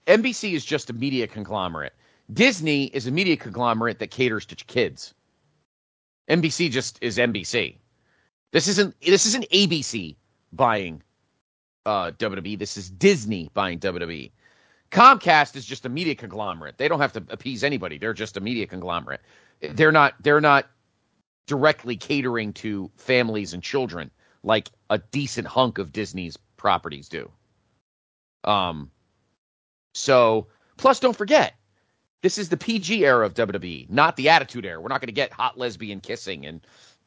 [0.06, 1.94] NBC is just a media conglomerate.
[2.32, 5.14] Disney is a media conglomerate that caters to kids.
[6.28, 7.76] NBC just is NBC.
[8.52, 10.16] This isn't this isn't ABC
[10.52, 11.02] buying
[11.86, 12.58] uh, WWE.
[12.58, 14.30] This is Disney buying WWE.
[14.90, 16.76] Comcast is just a media conglomerate.
[16.78, 17.96] They don't have to appease anybody.
[17.96, 19.20] They're just a media conglomerate.
[19.60, 20.68] They're not they're not
[21.46, 24.10] directly catering to families and children
[24.42, 27.30] like a decent hunk of Disney's properties do.
[28.44, 28.90] Um
[29.94, 31.54] so plus don't forget
[32.22, 34.80] this is the PG era of WWE, not the Attitude era.
[34.80, 36.64] We're not going to get hot lesbian kissing and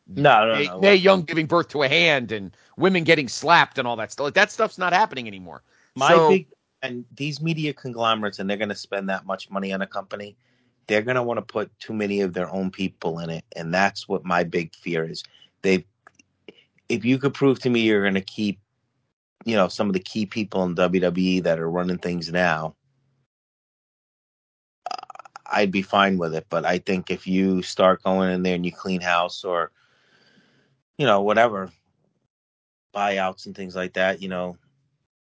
[0.08, 0.80] No, no, no.
[0.82, 4.26] Mae Young giving birth to a hand and women getting slapped and all that stuff.
[4.26, 5.64] Like that stuff's not happening anymore.
[5.96, 6.48] My So- big
[6.82, 10.36] and these media conglomerates, and they're going to spend that much money on a company.
[10.88, 13.74] They're going to want to put too many of their own people in it, and
[13.74, 15.24] that's what my big fear is.
[15.64, 15.86] They,
[16.90, 18.60] if you could prove to me you're going to keep,
[19.46, 22.76] you know, some of the key people in WWE that are running things now,
[25.52, 26.46] I'd be fine with it.
[26.50, 29.72] But I think if you start going in there and you clean house or,
[30.98, 31.72] you know, whatever,
[32.96, 34.58] buyouts and things like that, you know,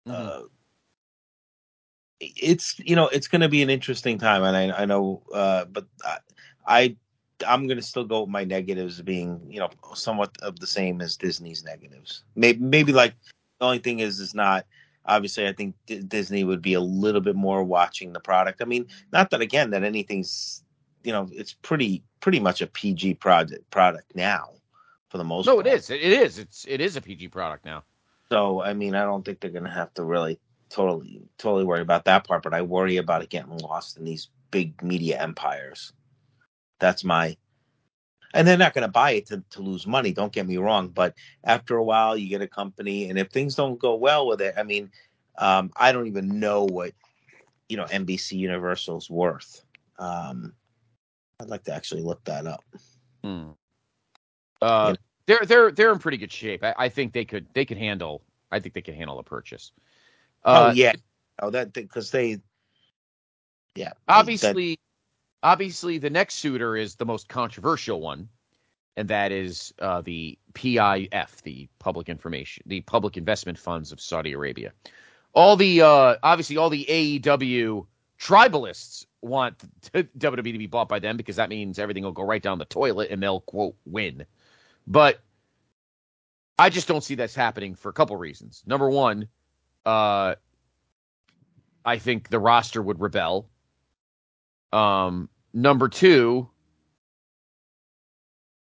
[0.07, 0.13] Mhm.
[0.13, 0.43] uh,
[2.19, 5.65] it's you know it's going to be an interesting time, and I, I know, uh,
[5.65, 6.17] but I,
[6.65, 6.95] I
[7.47, 11.01] I'm going to still go with my negatives being you know somewhat of the same
[11.01, 12.23] as Disney's negatives.
[12.36, 13.13] Maybe maybe like
[13.60, 14.65] the only thing is is not
[15.06, 18.62] obviously I think D- Disney would be a little bit more watching the product.
[18.62, 20.63] I mean, not that again that anything's
[21.04, 24.49] you know it's pretty pretty much a PG product product now
[25.10, 25.67] for the most no, part.
[25.67, 25.89] it is.
[25.89, 26.39] It is.
[26.39, 27.84] It's it is a PG product now.
[28.30, 31.82] So I mean, I don't think they're going to have to really totally totally worry
[31.82, 35.93] about that part, but I worry about it getting lost in these big media empires.
[36.82, 37.38] That's my
[38.34, 40.13] and they're not going to buy it to, to lose money.
[40.13, 43.56] Don't get me wrong, but after a while, you get a company, and if things
[43.56, 44.91] don't go well with it, I mean,
[45.38, 46.94] um, I don't even know what
[47.70, 49.63] you know NBC Universal's worth.
[50.00, 50.54] Um,
[51.39, 52.63] I'd like to actually look that up.
[53.24, 53.50] Hmm.
[54.62, 56.63] Uh, they're they're they're in pretty good shape.
[56.63, 58.24] I, I think they could they could handle.
[58.52, 59.72] I think they could handle a purchase.
[60.44, 60.94] Uh, oh yeah,
[61.41, 62.39] oh that because they,
[63.76, 63.94] yeah,
[64.41, 64.56] that-
[65.43, 68.30] obviously, the next suitor is the most controversial one,
[68.95, 74.34] and that is uh, the PIF, the Public Information, the Public Investment Funds of Saudi
[74.34, 74.73] Arabia.
[75.34, 77.86] All the uh, obviously all the AEW
[78.19, 79.58] tribalists want
[79.93, 82.65] WWE to be bought by them because that means everything will go right down the
[82.65, 84.25] toilet and they'll quote win.
[84.86, 85.19] But
[86.60, 88.63] I just don't see that's happening for a couple reasons.
[88.65, 89.27] Number one,
[89.86, 90.36] uh,
[91.84, 93.49] I think the roster would rebel.
[94.73, 96.49] Um, number two,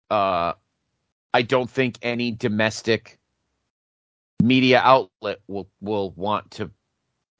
[0.09, 0.53] uh,
[1.33, 3.19] I don't think any domestic
[4.41, 6.69] media outlet will will want to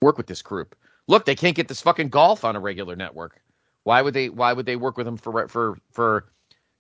[0.02, 0.76] work with this group.
[1.08, 3.42] Look, they can't get this fucking golf on a regular network.
[3.84, 4.30] Why would they?
[4.30, 6.32] Why would they work with them for for for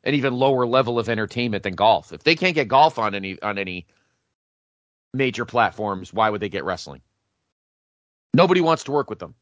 [0.03, 2.13] an even lower level of entertainment than golf?
[2.13, 3.85] If they can't get golf on any on any
[5.13, 7.01] major platforms, why would they get wrestling?
[8.33, 9.35] Nobody wants to work with them.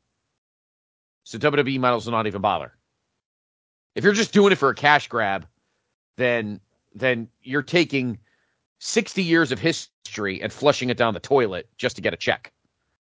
[1.24, 2.74] So WWE as well not even bother.
[3.96, 5.48] If you're just doing it for a cash grab,
[6.18, 6.60] then
[6.94, 8.20] then you're taking
[8.80, 12.52] 60 years of history and flushing it down the toilet just to get a check.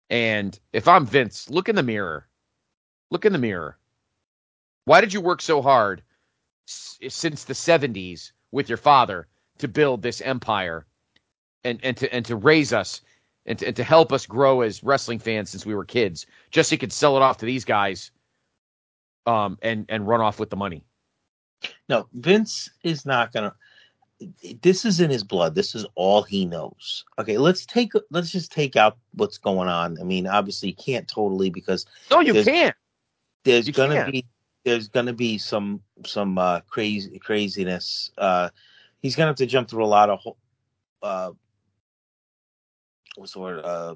[0.09, 2.27] And if I'm Vince, look in the mirror.
[3.09, 3.77] Look in the mirror.
[4.85, 6.03] Why did you work so hard
[6.67, 9.27] s- since the 70s with your father
[9.59, 10.85] to build this empire
[11.63, 13.01] and, and to and to raise us
[13.45, 16.69] and to, and to help us grow as wrestling fans since we were kids, just
[16.69, 18.11] so you could sell it off to these guys
[19.25, 20.83] um and and run off with the money.
[21.87, 23.53] No, Vince is not gonna.
[24.61, 25.55] This is in his blood.
[25.55, 27.03] This is all he knows.
[27.19, 29.97] Okay, let's take let's just take out what's going on.
[29.99, 32.75] I mean, obviously, you can't totally because No, you There's- can't.
[33.43, 34.11] there's You gonna can't.
[34.11, 34.25] be
[34.65, 38.11] there's gonna be some some uh, crazy craziness.
[38.17, 38.49] Uh,
[39.01, 40.19] he's gonna have to jump through a lot of
[41.01, 41.31] uh,
[43.15, 43.63] what's the word?
[43.63, 43.95] Uh,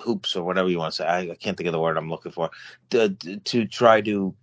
[0.00, 1.06] hoops or whatever you want to say.
[1.06, 2.50] I, I can't think of the word I'm looking for.
[2.90, 4.34] To, to try to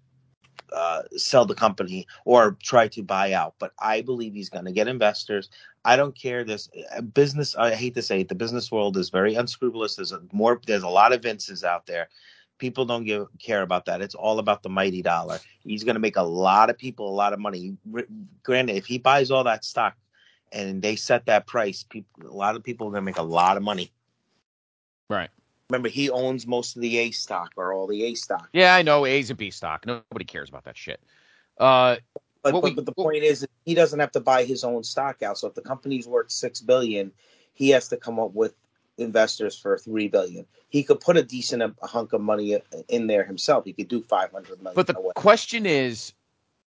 [0.71, 3.55] uh, sell the company or try to buy out.
[3.59, 5.49] But I believe he's going to get investors.
[5.83, 6.43] I don't care.
[6.43, 7.55] This uh, business.
[7.55, 8.29] I hate to say it.
[8.29, 9.95] The business world is very unscrupulous.
[9.95, 10.59] There's a more.
[10.65, 12.09] There's a lot of Vinces out there.
[12.57, 14.01] People don't give care about that.
[14.01, 15.39] It's all about the mighty dollar.
[15.61, 17.75] He's going to make a lot of people a lot of money.
[18.43, 19.95] Granted, if he buys all that stock
[20.51, 23.23] and they set that price, people, a lot of people are going to make a
[23.23, 23.91] lot of money.
[25.09, 25.29] Right.
[25.69, 28.49] Remember, he owns most of the A stock or all the A stock.
[28.53, 29.85] Yeah, I know A's and B stock.
[29.85, 30.99] Nobody cares about that shit.
[31.57, 31.97] Uh,
[32.43, 34.83] But, but, we- but the what- point is, he doesn't have to buy his own
[34.83, 35.37] stock out.
[35.37, 37.11] So if the company's worth six billion,
[37.53, 38.53] he has to come up with
[38.97, 40.45] investors for three billion.
[40.69, 43.65] He could put a decent hunk of money in there himself.
[43.65, 44.75] He could do five hundred million.
[44.75, 46.13] but the question is,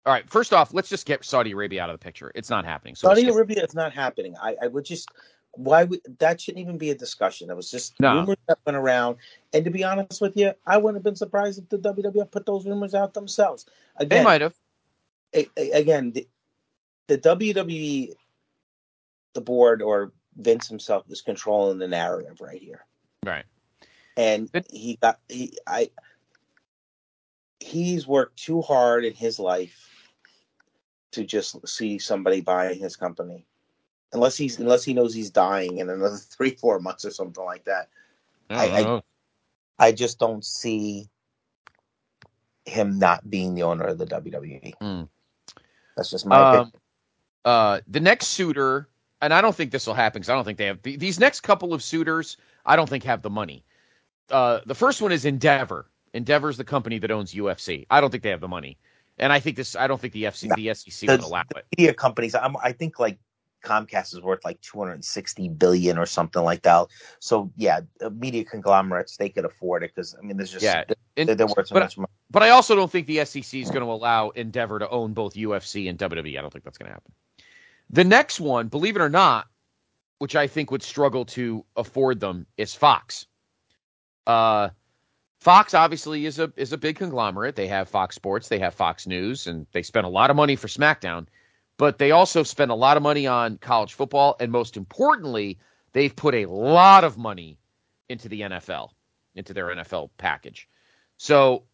[0.06, 0.28] all right.
[0.30, 2.32] First off, let's just get Saudi Arabia out of the picture.
[2.34, 2.94] It's not happening.
[2.94, 4.34] So Saudi get- Arabia is not happening.
[4.40, 5.08] I, I would just
[5.54, 7.50] why would that shouldn't even be a discussion.
[7.50, 8.14] It was just No.
[8.20, 9.16] rumors that went around.
[9.52, 12.46] And to be honest with you, I wouldn't have been surprised if the WWF put
[12.46, 13.66] those rumors out themselves.
[13.98, 14.54] they might have.
[15.34, 16.28] a- a- again, the,
[17.08, 18.12] the WWE,
[19.34, 22.84] the board or Vince himself is controlling the narrative right here,
[23.26, 23.44] Right.
[24.16, 25.90] and he got he I
[27.60, 29.86] he's worked too hard in his life
[31.12, 33.44] to just see somebody buying his company,
[34.12, 37.64] unless he's unless he knows he's dying in another three four months or something like
[37.64, 37.88] that.
[38.50, 39.02] I don't I- I- know.
[39.78, 41.08] I just don't see
[42.66, 44.74] him not being the owner of the WWE.
[44.80, 45.02] Hmm.
[45.96, 46.60] That's just my opinion.
[46.66, 46.72] Um,
[47.46, 48.88] uh, the next suitor,
[49.22, 51.18] and I don't think this will happen because I don't think they have th- these
[51.18, 52.36] next couple of suitors.
[52.66, 53.64] I don't think have the money.
[54.30, 55.89] Uh, the first one is Endeavor.
[56.14, 57.86] Endeavor is the company that owns UFC.
[57.90, 58.78] I don't think they have the money,
[59.18, 59.76] and I think this.
[59.76, 60.54] I don't think the FC, No.
[60.56, 61.64] the SEC The- would allow it.
[61.76, 62.34] media companies.
[62.34, 63.18] I'm, I think like
[63.64, 66.86] Comcast is worth like 260 billion or something like that.
[67.20, 70.84] So yeah, uh, media conglomerates they could afford it because I mean, there's just Yeah,
[71.16, 72.08] and- they're, they're worth so but- much money.
[72.30, 75.34] But I also don't think the SEC is going to allow Endeavor to own both
[75.34, 76.38] UFC and WWE.
[76.38, 77.12] I don't think that's going to happen.
[77.90, 79.48] The next one, believe it or not,
[80.18, 83.26] which I think would struggle to afford them, is Fox.
[84.28, 84.68] Uh,
[85.40, 87.56] Fox obviously is a is a big conglomerate.
[87.56, 90.54] They have Fox Sports, they have Fox News, and they spend a lot of money
[90.54, 91.26] for SmackDown.
[91.78, 95.58] But they also spend a lot of money on college football, and most importantly,
[95.92, 97.58] they've put a lot of money
[98.10, 98.90] into the NFL,
[99.34, 100.68] into their NFL package.
[101.16, 101.64] So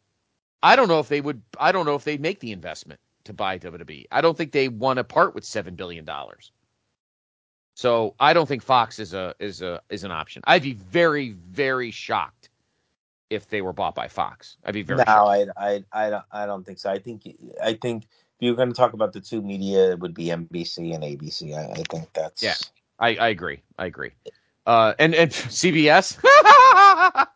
[0.63, 1.43] I don't know if they would.
[1.59, 4.07] I don't know if they'd make the investment to buy WWE.
[4.13, 6.53] I don't think they want to part with seven billion dollars.
[7.75, 10.43] So I don't think Fox is a is a is an option.
[10.47, 12.46] I'd be very very shocked
[13.31, 14.57] if they were bought by Fox.
[14.65, 15.27] I'd be very No.
[15.27, 16.91] I, I, I don't, I don't think so.
[16.91, 17.23] I think,
[17.63, 18.11] I think if
[18.41, 21.57] you're going to talk about the two media, it would be NBC and ABC.
[21.57, 22.55] I, I think that's Yeah.
[22.99, 23.63] I, I agree.
[23.79, 24.13] I agree.
[24.67, 26.19] Uh, and and CBS.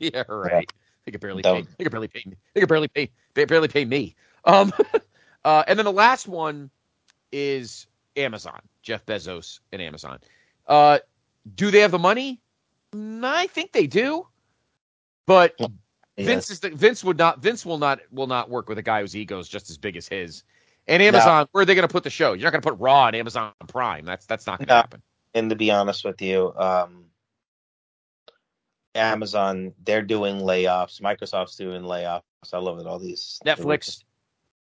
[0.00, 0.72] yeah, right.
[1.04, 1.64] They could barely pay.
[1.78, 2.22] They could barely pay.
[2.26, 2.36] me.
[2.54, 3.10] They could barely pay.
[3.34, 4.14] They barely pay me.
[4.44, 4.72] Um,
[5.44, 6.70] uh, and then the last one
[7.32, 7.86] is
[8.16, 8.60] Amazon.
[8.82, 10.18] Jeff Bezos and Amazon.
[10.66, 10.98] Uh,
[11.54, 12.40] do they have the money?
[12.94, 14.26] I think they do.
[15.26, 15.54] But
[16.16, 16.26] Yes.
[16.26, 19.00] Vince is the, Vince would not Vince will not will not work with a guy
[19.00, 20.42] whose ego is just as big as his.
[20.86, 22.34] And Amazon, where are they going to put the show?
[22.34, 24.04] You're not going to put Raw on Amazon Prime.
[24.04, 24.76] That's that's not going to No.
[24.76, 25.02] happen.
[25.34, 27.06] and to be honest with you, um,
[28.94, 31.00] Amazon they're doing layoffs.
[31.00, 32.22] Microsoft's doing layoffs.
[32.52, 32.86] I love it.
[32.86, 34.02] All these Netflix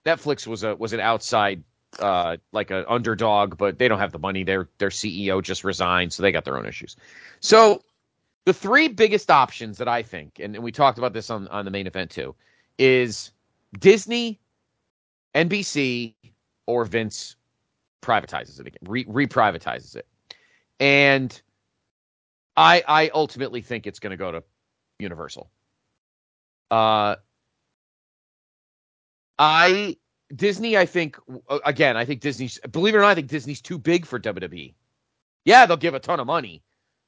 [0.05, 1.63] Netflix was a was an outside
[1.99, 4.43] uh like an underdog, but they don't have the money.
[4.43, 6.97] Their their CEO just resigned, so they got their own issues.
[7.39, 7.81] So
[8.47, 11.65] the three biggest options that I think, and, and we talked about this on, on
[11.65, 12.33] the main event too,
[12.77, 13.31] is
[13.77, 14.39] Disney,
[15.35, 16.13] NBC,
[16.65, 17.35] or Vince
[18.01, 20.07] privatizes it again, re reprivatizes it.
[20.79, 21.41] And
[22.55, 24.43] I I ultimately think it's gonna go to
[24.99, 25.51] Universal.
[26.71, 27.17] Uh
[29.37, 29.97] I
[30.33, 31.17] Disney, I think
[31.65, 34.73] again, I think Disney's believe it or not, I think Disney's too big for WWE.
[35.43, 36.63] Yeah, they'll give a ton of money,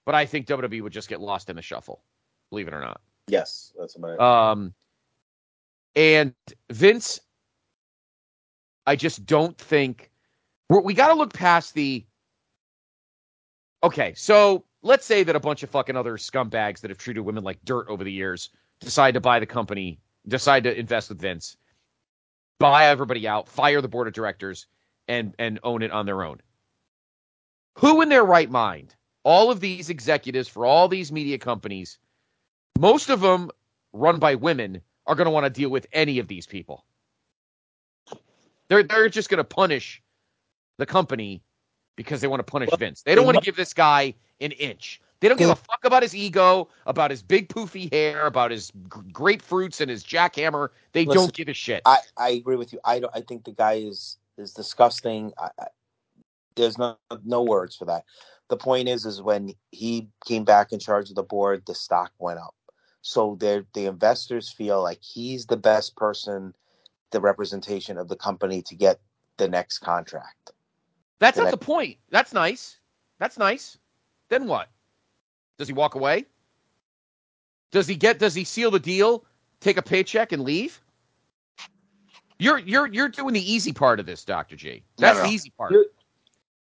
[0.10, 2.02] but I think WWE would just get lost in the shuffle.
[2.50, 3.00] Believe it or not.
[3.28, 4.20] Yes, that's about it.
[4.20, 4.74] Um,
[5.96, 6.34] and
[6.72, 7.20] Vince,
[8.88, 10.10] I just don't think
[10.68, 12.08] we're, we got to look past the.
[13.84, 17.44] Okay, so let's say that a bunch of fucking other scumbags that have treated women
[17.44, 18.50] like dirt over the years
[18.80, 21.56] decide to buy the company, decide to invest with Vince,
[22.58, 24.66] buy everybody out, fire the board of directors,
[25.08, 26.42] and and own it on their own.
[27.78, 28.96] Who in their right mind?
[29.24, 31.98] All of these executives for all these media companies,
[32.80, 33.52] most of them
[33.94, 36.86] run by women, are going to want to deal with any of these people.
[38.70, 40.02] They're they're just going to punish
[40.78, 41.42] the company
[41.96, 43.02] because they want to punish Well, Vince.
[43.02, 45.02] They don't want to give this guy an inch.
[45.20, 48.72] They don't give a fuck about his ego, about his big poofy hair, about his
[48.88, 50.70] grapefruits and his jackhammer.
[50.94, 51.82] They Listen, don't give a shit.
[51.86, 52.80] I, I agree with you.
[52.86, 53.12] I don't.
[53.14, 55.34] I think the guy is is disgusting.
[55.38, 55.68] I, I,
[56.56, 58.06] there's no no words for that.
[58.50, 62.12] The point is, is when he came back in charge of the board, the stock
[62.18, 62.56] went up.
[63.02, 66.54] So they the investors feel like he's the best person,
[67.12, 69.00] the representation of the company to get
[69.38, 70.52] the next contract.
[71.20, 71.98] That's the not next- the point.
[72.10, 72.78] That's nice.
[73.20, 73.78] That's nice.
[74.30, 74.70] Then what?
[75.58, 76.26] Does he walk away?
[77.72, 79.26] Does he get does he seal the deal,
[79.60, 80.82] take a paycheck and leave?
[82.40, 84.56] You're you're you're doing the easy part of this, Dr.
[84.56, 84.84] G.
[84.98, 85.72] That's no, the easy part.
[85.72, 85.86] You're-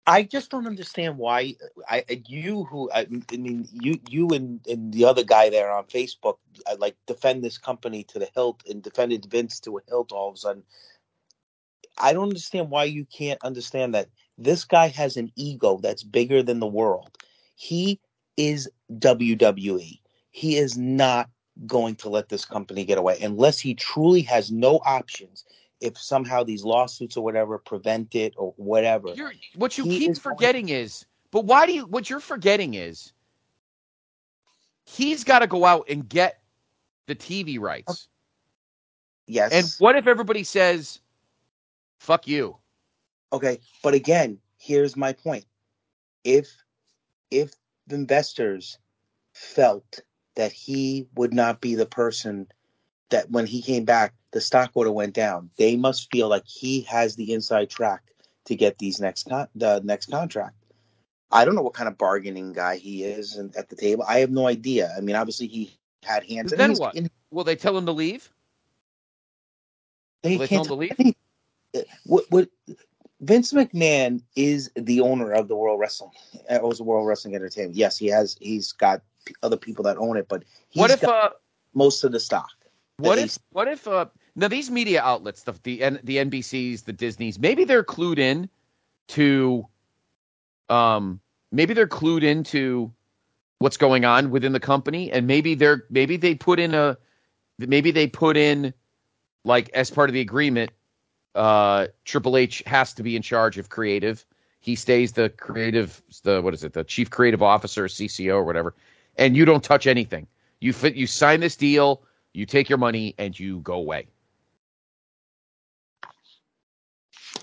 [0.06, 1.54] I just don't understand why.
[1.88, 5.70] I I- you who I, I mean you you and, and the other guy there
[5.72, 9.82] on Facebook I like defend this company to the hilt and defended Vince to a
[9.88, 10.64] hilt all of a sudden.
[11.98, 16.42] I don't understand why you can't understand that this guy has an ego that's bigger
[16.42, 17.16] than the world.
[17.54, 18.00] He
[18.36, 20.00] is WWE.
[20.30, 21.30] He is not
[21.66, 25.44] going to let this company get away unless he truly has no options.
[25.82, 29.12] If somehow these lawsuits or whatever prevent it or whatever.
[29.14, 31.86] You're, what you He keep is going- forgetting is, but why do you?
[31.86, 33.12] What you're forgetting is,
[34.84, 36.40] he's got to go out and get
[37.06, 38.08] the TV rights.
[39.26, 39.52] Yes.
[39.52, 41.00] And what if everybody says,
[41.98, 42.58] "Fuck you"?
[43.32, 45.46] Okay, but again, here's my point.
[46.22, 46.48] If
[47.30, 47.52] if
[47.88, 48.78] the investors
[49.32, 50.00] felt
[50.36, 52.46] that he would not be the person
[53.12, 55.50] that when he came back, the stock would have went down.
[55.56, 58.02] They must feel like he has the inside track
[58.46, 60.56] to get these next con- the next contract.
[61.30, 64.04] I don't know what kind of bargaining guy he is and at the table.
[64.06, 64.92] I have no idea.
[64.96, 66.52] I mean, obviously he had hands.
[66.52, 66.94] and Then what?
[66.96, 68.30] and Will they tell him to leave?
[70.22, 71.16] They Will they can't tell him to any-
[72.04, 72.48] What, what
[73.20, 76.10] Vince McMahon is the owner of the World Wrestling,
[76.50, 77.76] uh, owns the World Wrestling Entertainment.
[77.76, 78.36] Yes, he has.
[78.40, 79.02] He's got
[79.42, 81.00] other people that own it, but he's What if?
[81.00, 81.34] got Uh,
[81.74, 82.50] most of the stock.
[83.02, 83.38] What if?
[83.50, 83.86] What if?
[83.86, 88.48] Uh, now these media outlets, the the the NBCs, the Disneys, maybe they're clued in
[89.08, 89.66] to,
[90.68, 92.92] um, maybe they're clued into
[93.58, 96.96] what's going on within the company, and maybe they're maybe they put in a,
[97.58, 98.72] maybe they put in,
[99.44, 100.70] like as part of the agreement,
[101.34, 104.24] uh, Triple H has to be in charge of creative.
[104.60, 108.74] He stays the creative, the what is it, the chief creative officer, CCO, or whatever,
[109.16, 110.26] and you don't touch anything.
[110.60, 112.02] You fit, you sign this deal,
[112.34, 114.08] you take your money, and you go away.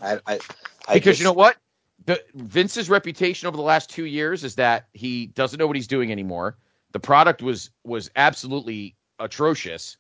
[0.02, 0.40] I, I,
[0.88, 1.58] I Because just- you know what?
[2.06, 5.88] The Vince's reputation over the last two years is that he doesn't know what he's
[5.88, 6.58] doing anymore.
[6.92, 9.98] The product was was absolutely atrocious.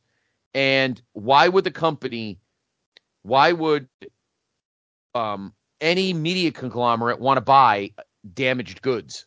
[0.54, 2.40] And why would the company
[3.24, 3.88] why would
[5.16, 7.92] um any media conglomerate want to buy
[8.34, 9.26] damaged goods?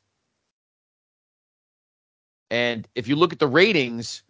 [2.50, 4.22] And if you look at the ratings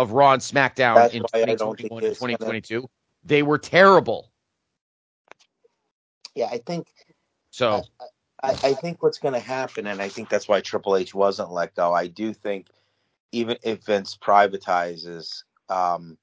[0.00, 2.90] of Raw and SmackDown That's in why I don't think 2021 and it's gonna- 2022,
[3.22, 4.32] they were terrible.
[6.34, 6.88] yeah, I think
[7.50, 7.82] So
[8.42, 11.52] I, I think what's going to happen, and I think that's why Triple H wasn't
[11.52, 11.92] let go.
[11.92, 12.68] I do think
[13.32, 16.16] even if Vince privatizes, um,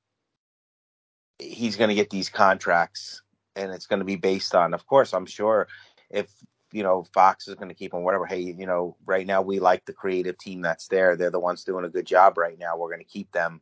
[1.37, 3.21] he's going to get these contracts,
[3.55, 4.73] and it's going to be based on.
[4.73, 5.67] Of course, I'm sure
[6.09, 6.27] if
[6.71, 8.25] you know Fox is going to keep them, whatever.
[8.25, 11.15] Hey, you know, right now we like the creative team that's there.
[11.15, 12.77] They're the ones doing a good job right now.
[12.77, 13.61] We're going to keep them.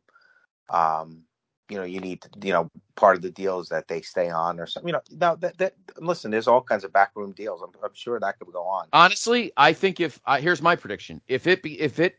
[0.68, 1.22] Um,
[1.68, 4.30] you know, you need to, you know, part of the deal is that they stay
[4.30, 4.88] on or something.
[4.88, 7.62] You know, now that that listen, there's all kinds of backroom deals.
[7.62, 8.86] I'm, I'm sure that could go on.
[8.92, 12.16] honestly, I think if uh, here's my prediction: if it be if it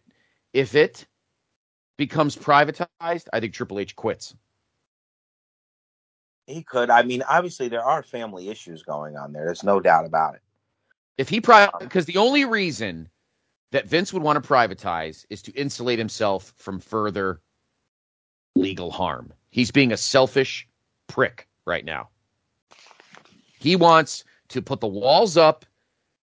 [0.54, 1.06] if it
[1.98, 4.36] becomes privatized, I think Triple H quits.
[6.46, 6.90] He could.
[6.90, 9.46] I mean, obviously there are family issues going on there.
[9.46, 10.42] There's no doubt about it.
[11.18, 13.10] If he pri because the only reason
[13.72, 17.42] that Vince would want to privatize is to insulate himself from further
[18.56, 19.34] legal harm.
[19.50, 20.68] He's being a selfish
[21.08, 22.10] prick right now.
[23.60, 25.66] He wants to put the walls up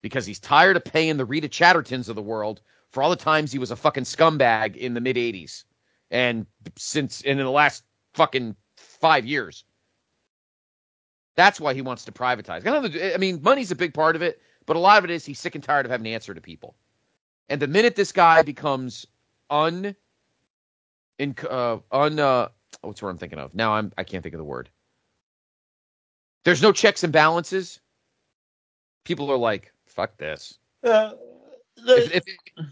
[0.03, 2.61] because he's tired of paying the Rita Chattertons of the world
[2.91, 5.65] for all the times he was a fucking scumbag in the mid 80s
[6.11, 7.83] and since and in the last
[8.13, 9.65] fucking five years.
[11.37, 12.65] That's why he wants to privatize.
[13.15, 15.39] I mean, money's a big part of it, but a lot of it is he's
[15.39, 16.75] sick and tired of having to answer to people.
[17.49, 19.07] And the minute this guy becomes
[19.51, 19.95] un,
[21.19, 22.49] in, uh, un, uh,
[22.81, 23.55] what's the word I'm thinking of?
[23.55, 24.71] Now I'm, I can't think of the word.
[26.45, 27.81] There's no checks and balances.
[29.05, 30.59] People are like, fuck this.
[30.83, 31.13] Uh,
[31.87, 32.25] If, if,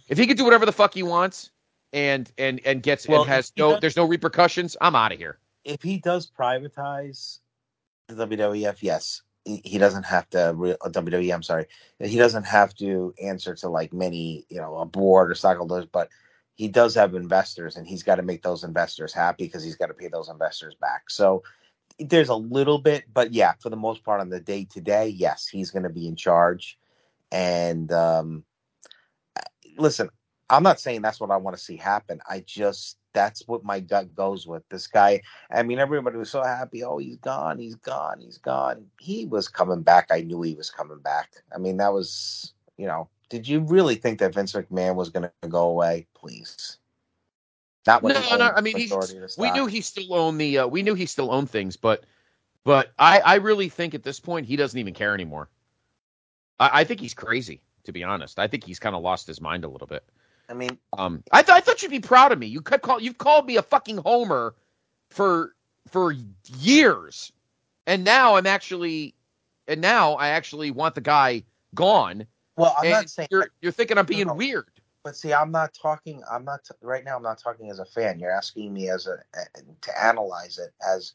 [0.08, 1.50] if he could do whatever the fuck he wants
[1.92, 5.18] and, and, and gets, Well, and has no, does- there's no repercussions, I'm out of
[5.18, 5.38] here.
[5.64, 7.40] if he does privatize
[8.08, 11.34] the WWF, yes, he doesn't have to re- uh, WWE.
[11.34, 11.66] I'm sorry,
[11.98, 16.08] he doesn't have to answer to like many you know a board or stockholders, but
[16.54, 19.86] he does have investors, and he's got to make those investors happy because he's got
[19.86, 21.10] to pay those investors back.
[21.10, 21.42] So
[21.98, 25.08] there's a little bit, but yeah, for the most part on the day to day,
[25.08, 26.78] yes, he's going to be in charge.
[27.30, 28.44] And um,
[29.76, 30.10] listen,
[30.50, 32.20] I'm not saying that's what I want to see happen.
[32.28, 34.62] I just that's what my gut goes with.
[34.68, 36.84] This guy, I mean, everybody was so happy.
[36.84, 38.84] Oh, he's gone, he's gone, he's gone.
[39.00, 40.08] He was coming back.
[40.10, 41.30] I knew he was coming back.
[41.54, 45.28] I mean, that was, you know, did you really think that Vince McMahon was going
[45.42, 46.06] to go away?
[46.14, 46.78] Please.
[47.86, 48.52] Not when No, no.
[48.54, 50.58] I mean, the he's, majority of the we knew he still owned the.
[50.58, 52.04] Uh, we knew he still owned things, but
[52.64, 55.48] but I I really think at this point he doesn't even care anymore.
[56.60, 58.38] I, I think he's crazy, to be honest.
[58.38, 60.04] I think he's kind of lost his mind a little bit.
[60.52, 62.46] I mean, Um, I thought I thought you'd be proud of me.
[62.46, 64.54] You could call you've called me a fucking homer
[65.08, 65.54] for
[65.88, 66.14] for
[66.58, 67.32] years,
[67.86, 69.14] and now I'm actually,
[69.66, 71.44] and now I actually want the guy
[71.74, 72.26] gone.
[72.56, 74.34] well, I'm not saying you're you're thinking I'm being No.
[74.34, 74.68] weird.
[75.04, 76.22] But see, I'm not talking.
[76.30, 77.16] I'm not right now.
[77.16, 78.20] I'm not talking as a fan.
[78.20, 79.16] You're asking me as a
[79.80, 81.14] to analyze it as,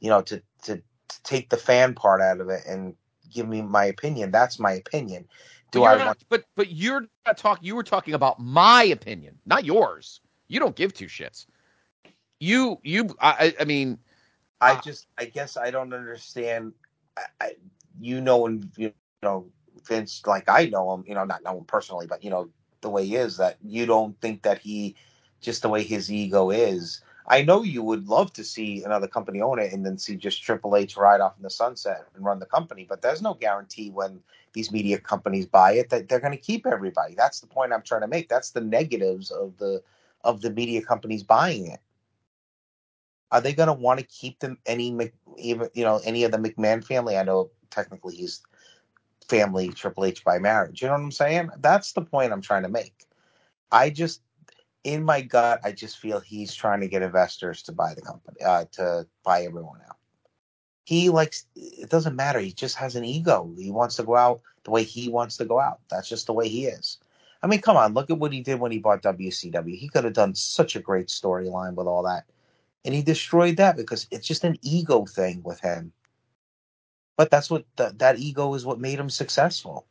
[0.00, 2.96] you know, to to, to take the fan part out of it and
[3.32, 4.32] give me my opinion.
[4.32, 5.28] That's my opinion.
[5.72, 6.24] But Do you're I not, want?
[6.28, 7.66] But but you're not talking.
[7.66, 10.20] You were talking about my opinion, not yours.
[10.48, 11.46] You don't give two shits.
[12.40, 13.14] You you.
[13.20, 13.98] I I mean,
[14.60, 15.06] I uh, just.
[15.18, 16.74] I guess I don't understand.
[17.16, 17.56] I, I
[18.00, 18.92] you know, and you
[19.22, 19.46] know,
[19.86, 21.04] Vince, like I know him.
[21.06, 22.50] You know, not know him personally, but you know
[22.82, 23.38] the way he is.
[23.38, 24.94] That you don't think that he,
[25.40, 27.02] just the way his ego is.
[27.26, 30.42] I know you would love to see another company own it and then see just
[30.42, 33.90] Triple H ride off in the sunset and run the company, but there's no guarantee
[33.90, 34.20] when
[34.52, 37.14] these media companies buy it that they're going to keep everybody.
[37.14, 38.28] That's the point I'm trying to make.
[38.28, 39.82] That's the negatives of the
[40.24, 41.80] of the media companies buying it.
[43.30, 44.96] Are they going to want to keep them any
[45.38, 47.16] even you know any of the McMahon family?
[47.16, 48.42] I know technically he's
[49.28, 50.82] family Triple H by marriage.
[50.82, 51.50] You know what I'm saying?
[51.58, 53.06] That's the point I'm trying to make.
[53.70, 54.20] I just
[54.84, 58.40] in my gut, I just feel he's trying to get investors to buy the company,
[58.44, 59.96] uh, to buy everyone out.
[60.84, 61.46] He likes.
[61.54, 62.40] It doesn't matter.
[62.40, 63.52] He just has an ego.
[63.56, 65.80] He wants to go out the way he wants to go out.
[65.90, 66.98] That's just the way he is.
[67.42, 69.76] I mean, come on, look at what he did when he bought WCW.
[69.76, 72.24] He could have done such a great storyline with all that,
[72.84, 75.92] and he destroyed that because it's just an ego thing with him.
[77.16, 78.64] But that's what th- that ego is.
[78.64, 79.86] What made him successful.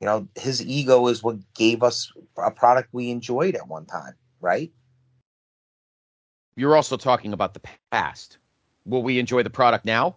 [0.00, 4.14] You know, his ego is what gave us a product we enjoyed at one time,
[4.40, 4.70] right?
[6.56, 7.62] you're also talking about the
[7.92, 8.38] past.
[8.86, 10.16] Will we enjoy the product now?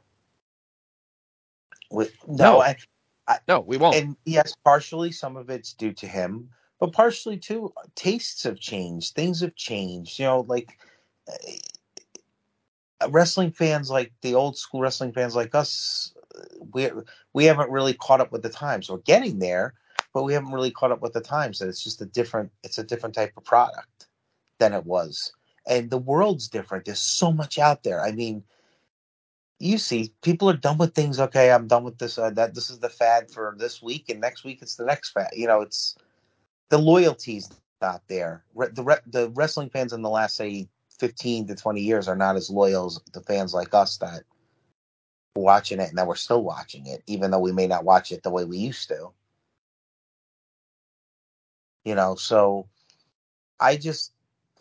[1.92, 2.36] With, No.
[2.60, 3.96] no, I, No, we won't.
[3.96, 6.50] and yes, partially some of it's due to him,
[6.80, 9.16] but partially too, tastes have changed.
[9.16, 10.20] Things have changed.
[10.20, 10.80] You know, like
[11.28, 16.14] uh, wrestling fans, like the old school wrestling fans like us,
[16.74, 16.90] we
[17.34, 18.90] we haven't really caught up with the times.
[18.90, 19.74] We're getting there,
[20.14, 21.62] but we haven't really caught up with the times.
[21.62, 22.52] And it's just a different.
[22.64, 24.08] It's a different type of product
[24.60, 25.34] than it was,
[25.68, 26.86] and the world's different.
[26.86, 28.04] There's so much out there.
[28.04, 28.44] I mean.
[29.60, 31.20] You see, people are done with things.
[31.20, 32.18] Okay, I'm done with this.
[32.18, 35.12] Uh, that this is the fad for this week, and next week it's the next
[35.12, 35.30] fad.
[35.34, 35.98] You know, it's
[36.70, 37.50] the loyalty's
[37.82, 38.44] not there.
[38.56, 42.16] Re- the re- the wrestling fans in the last say 15 to 20 years are
[42.16, 44.24] not as loyal as the fans like us that
[45.36, 48.12] were watching it and that we're still watching it, even though we may not watch
[48.12, 49.10] it the way we used to.
[51.86, 52.68] You know, so
[53.60, 54.14] I just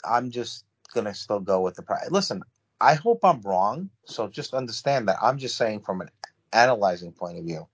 [0.05, 2.11] I'm just gonna still go with the price.
[2.11, 2.43] Listen,
[2.81, 3.91] I hope I'm wrong.
[4.05, 6.11] So just understand that I'm just saying from an
[6.53, 7.67] analyzing point of view.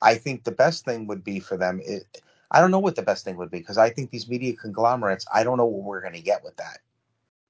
[0.00, 1.80] I think the best thing would be for them.
[1.84, 4.54] It, I don't know what the best thing would be because I think these media
[4.54, 5.26] conglomerates.
[5.32, 6.78] I don't know what we're going to get with that.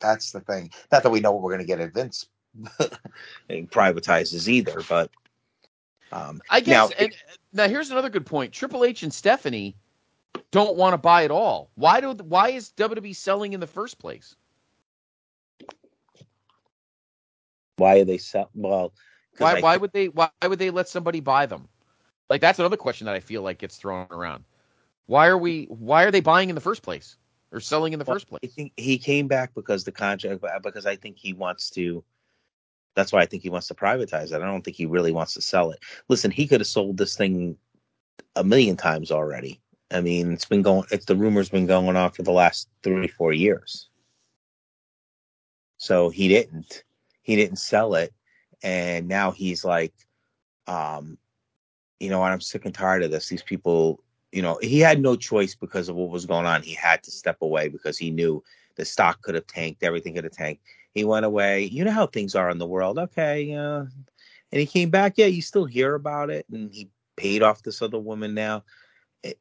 [0.00, 0.70] That's the thing.
[0.90, 2.26] Not that we know what we're going to get at Vince
[3.50, 5.10] privatizes either, but
[6.12, 6.90] um, I guess.
[6.90, 7.14] now and
[7.52, 8.52] now here's another good point.
[8.52, 9.76] Triple H and Stephanie
[10.50, 11.70] don't want to buy it all.
[11.74, 12.12] Why do?
[12.12, 14.36] Why is WWE selling in the first place?
[17.78, 18.50] Why are they sell?
[18.54, 18.92] Well,
[19.38, 19.52] Why?
[19.56, 20.08] I why think- would they?
[20.08, 21.68] Why would they let somebody buy them?
[22.28, 24.44] Like that's another question that I feel like gets thrown around.
[25.06, 25.64] Why are we?
[25.66, 27.16] Why are they buying in the first place
[27.52, 28.40] or selling in the Well, first place?
[28.44, 32.04] I think he came back because the contract, because I think he wants to.
[32.94, 34.42] That's why I think he wants to privatize it.
[34.42, 35.78] I don't think he really wants to sell it.
[36.08, 37.56] Listen, he could have sold this thing
[38.34, 39.60] a million times already.
[39.90, 40.84] I mean, it's been going.
[40.90, 43.88] It's the rumor's been going on for the last three, four years.
[45.78, 46.82] So he didn't.
[47.28, 48.14] He didn't sell it,
[48.62, 49.92] and now he's like,
[50.66, 51.18] um,
[52.00, 52.32] you know what?
[52.32, 53.28] I'm sick and tired of this.
[53.28, 54.02] These people,
[54.32, 56.62] you know, he had no choice because of what was going on.
[56.62, 58.42] He had to step away because he knew
[58.76, 60.62] the stock could have tanked, everything could have tanked.
[60.94, 61.64] He went away.
[61.64, 62.98] You know how things are in the world.
[62.98, 65.18] Okay, uh, and he came back.
[65.18, 68.64] Yeah, you still hear about it, and he paid off this other woman now.
[69.22, 69.38] It-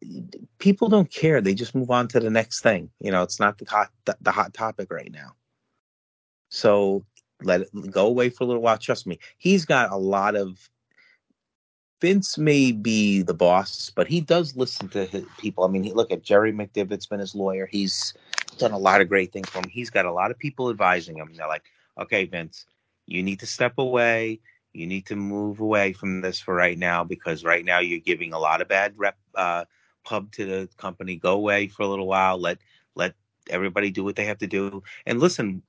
[0.60, 2.90] people don't care; they just move on to the next thing.
[3.00, 5.36] You know, it's not the hot the hot topic right now.
[6.50, 7.06] So
[7.44, 8.78] let it go away for a little while.
[8.78, 10.70] Trust me, he's got a lot of.
[12.00, 15.64] Vince may be the boss, but he does listen to people.
[15.64, 17.66] I mean, he, look at Jerry McDevitt's been his lawyer.
[17.66, 18.14] He's
[18.60, 19.70] done a lot of great things for him.
[19.70, 21.32] He's got a lot of people advising him.
[21.36, 21.64] They're like,
[22.00, 22.68] okay, Vince,
[23.08, 24.40] you need to step away.
[24.74, 28.32] You need to move away from this for right now because right now you're giving
[28.32, 29.66] a lot of bad rep uh,
[30.04, 31.16] pub to the company.
[31.16, 32.38] Go away for a little while.
[32.38, 32.60] Let
[32.94, 33.16] let
[33.50, 34.84] everybody do what they have to do.
[35.06, 35.64] And listen,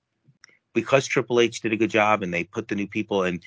[0.75, 3.41] because Triple H did a good job and they put the new people in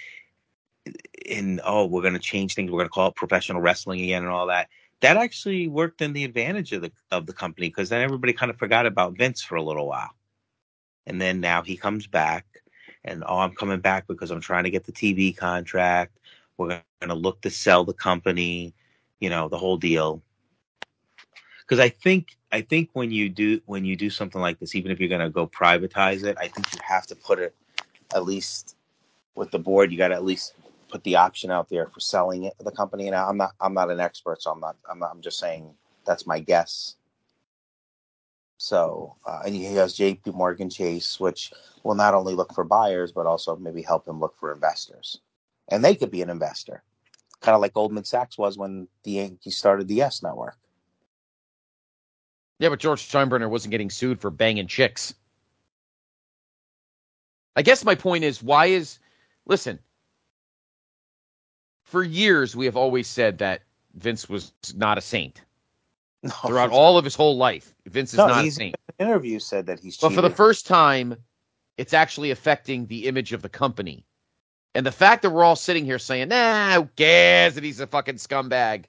[1.26, 4.24] in oh we're going to change things we're going to call it professional wrestling again
[4.24, 4.68] and all that
[5.02, 8.50] that actually worked in the advantage of the of the company because then everybody kind
[8.50, 10.12] of forgot about Vince for a little while.
[11.08, 12.46] And then now he comes back
[13.04, 16.20] and oh I'm coming back because I'm trying to get the TV contract.
[16.58, 18.74] We're going to look to sell the company
[19.20, 20.22] you know the whole deal.
[21.62, 24.92] Because I think I think when you do when you do something like this even
[24.92, 27.56] if you're going to go privatize it I think you have to put it
[28.14, 28.76] at least
[29.36, 30.54] with the board you got to at least
[30.90, 33.08] put the option out there for selling it the company.
[33.08, 35.74] And I'm not I'm not an expert so I'm not I'm not I'm just saying
[36.06, 36.96] that's my guess.
[38.58, 41.52] So uh, and he has JP Morgan Chase which
[41.84, 45.20] will not only look for buyers but also maybe help him look for investors.
[45.70, 46.84] And they could be an investor
[47.42, 50.58] kind of like Goldman Sachs was when the Yankees started the YES network
[52.62, 55.16] Yeah, but George Steinbrenner wasn't getting sued for banging chicks.
[57.56, 59.00] I guess my point is why is
[59.48, 59.80] listen,
[61.82, 63.64] for years we have always said that
[63.96, 65.42] Vince was not a saint.
[66.24, 68.76] no, Throughout all of his whole life, Vince is No, not a saint.
[69.00, 71.16] interview said that he's But for the first time,
[71.80, 74.06] it's actually affecting the image of the company.
[74.76, 77.88] And the fact that we're all sitting here saying, nah, who cares that he's a
[77.88, 78.86] fucking scumbag?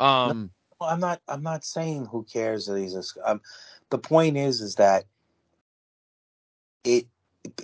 [0.00, 0.50] Um,
[0.84, 1.20] I'm not.
[1.28, 3.02] I'm not saying who cares that he's a.
[3.28, 3.40] Um,
[3.90, 5.04] the point is, is that
[6.84, 7.06] it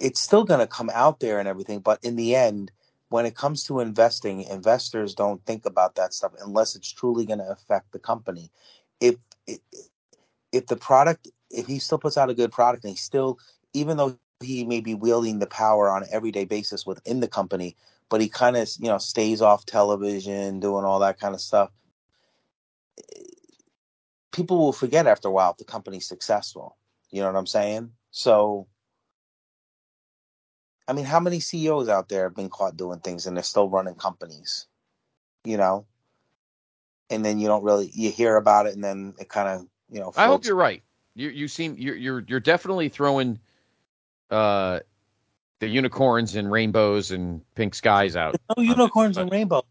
[0.01, 2.71] it's still going to come out there and everything, but in the end,
[3.09, 7.39] when it comes to investing, investors don't think about that stuff unless it's truly going
[7.39, 8.51] to affect the company.
[9.01, 9.17] If
[10.53, 13.39] if the product, if he still puts out a good product, and he still,
[13.73, 17.77] even though he may be wielding the power on an everyday basis within the company,
[18.09, 21.71] but he kind of you know stays off television, doing all that kind of stuff
[24.33, 26.77] people will forget after a while if the company's successful.
[27.11, 27.91] You know what I'm saying?
[28.11, 28.67] So,
[30.87, 33.69] I mean, how many CEOs out there have been caught doing things and they're still
[33.69, 34.67] running companies?
[35.45, 35.87] You know,
[37.09, 40.01] and then you don't really you hear about it, and then it kind of you
[40.01, 40.13] know.
[40.17, 40.83] I hope you're right.
[41.15, 43.39] You you seem you're you're you're definitely throwing
[44.31, 44.81] uh
[45.59, 48.37] the unicorns and rainbows and pink skies out.
[48.57, 49.63] no unicorns and rainbow.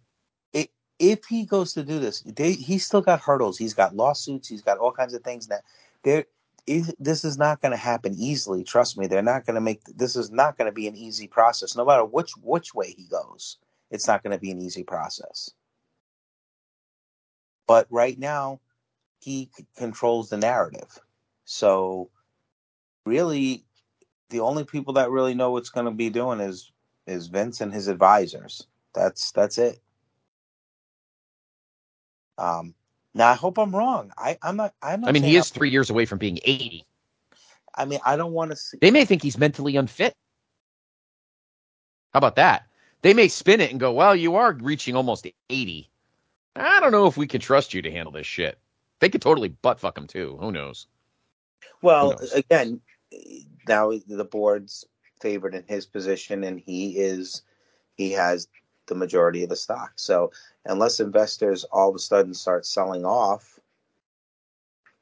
[1.00, 3.58] If he goes to do this, they, he's still got hurdles.
[3.58, 4.50] He's got lawsuits.
[4.50, 5.64] He's got all kinds of things that
[6.04, 6.26] there.
[6.68, 8.64] is- This is not going to happen easily.
[8.66, 9.08] Trust me.
[9.08, 9.84] They're not going to make.
[9.86, 11.76] This is not going to be an easy process.
[11.78, 13.60] No matter which which way he goes,
[13.92, 15.52] it's not going to be an easy process.
[17.68, 18.62] But right now,
[19.22, 21.00] he c- controls the narrative.
[21.46, 22.12] So,
[23.06, 23.66] really,
[24.30, 26.72] the only people that really know what's going to be doing is
[27.08, 28.68] is Vince and his advisors.
[28.96, 29.80] That's that's it.
[32.40, 32.74] Um,
[33.14, 34.12] now I hope I'm wrong.
[34.18, 34.74] I I'm not.
[34.82, 36.86] I'm not I mean, he is three years away from being 80.
[37.76, 38.78] I mean, I don't want to see.
[38.82, 40.14] They may think he's mentally unfit.
[42.14, 42.66] How about that?
[43.02, 45.90] They may spin it and go, well, you are reaching almost 80.
[46.56, 48.58] I don't know if we can trust you to handle this shit.
[49.00, 50.38] They could totally butt fuck him too.
[50.42, 50.88] Who knows?
[51.82, 52.34] Well, Who knows?
[52.34, 52.82] again,
[53.68, 54.86] now the board's
[55.22, 57.44] favored in his position, and he is
[57.96, 58.48] he has
[58.90, 59.94] the majority of the stock.
[59.96, 60.32] So
[60.66, 63.60] unless investors all of a sudden start selling off,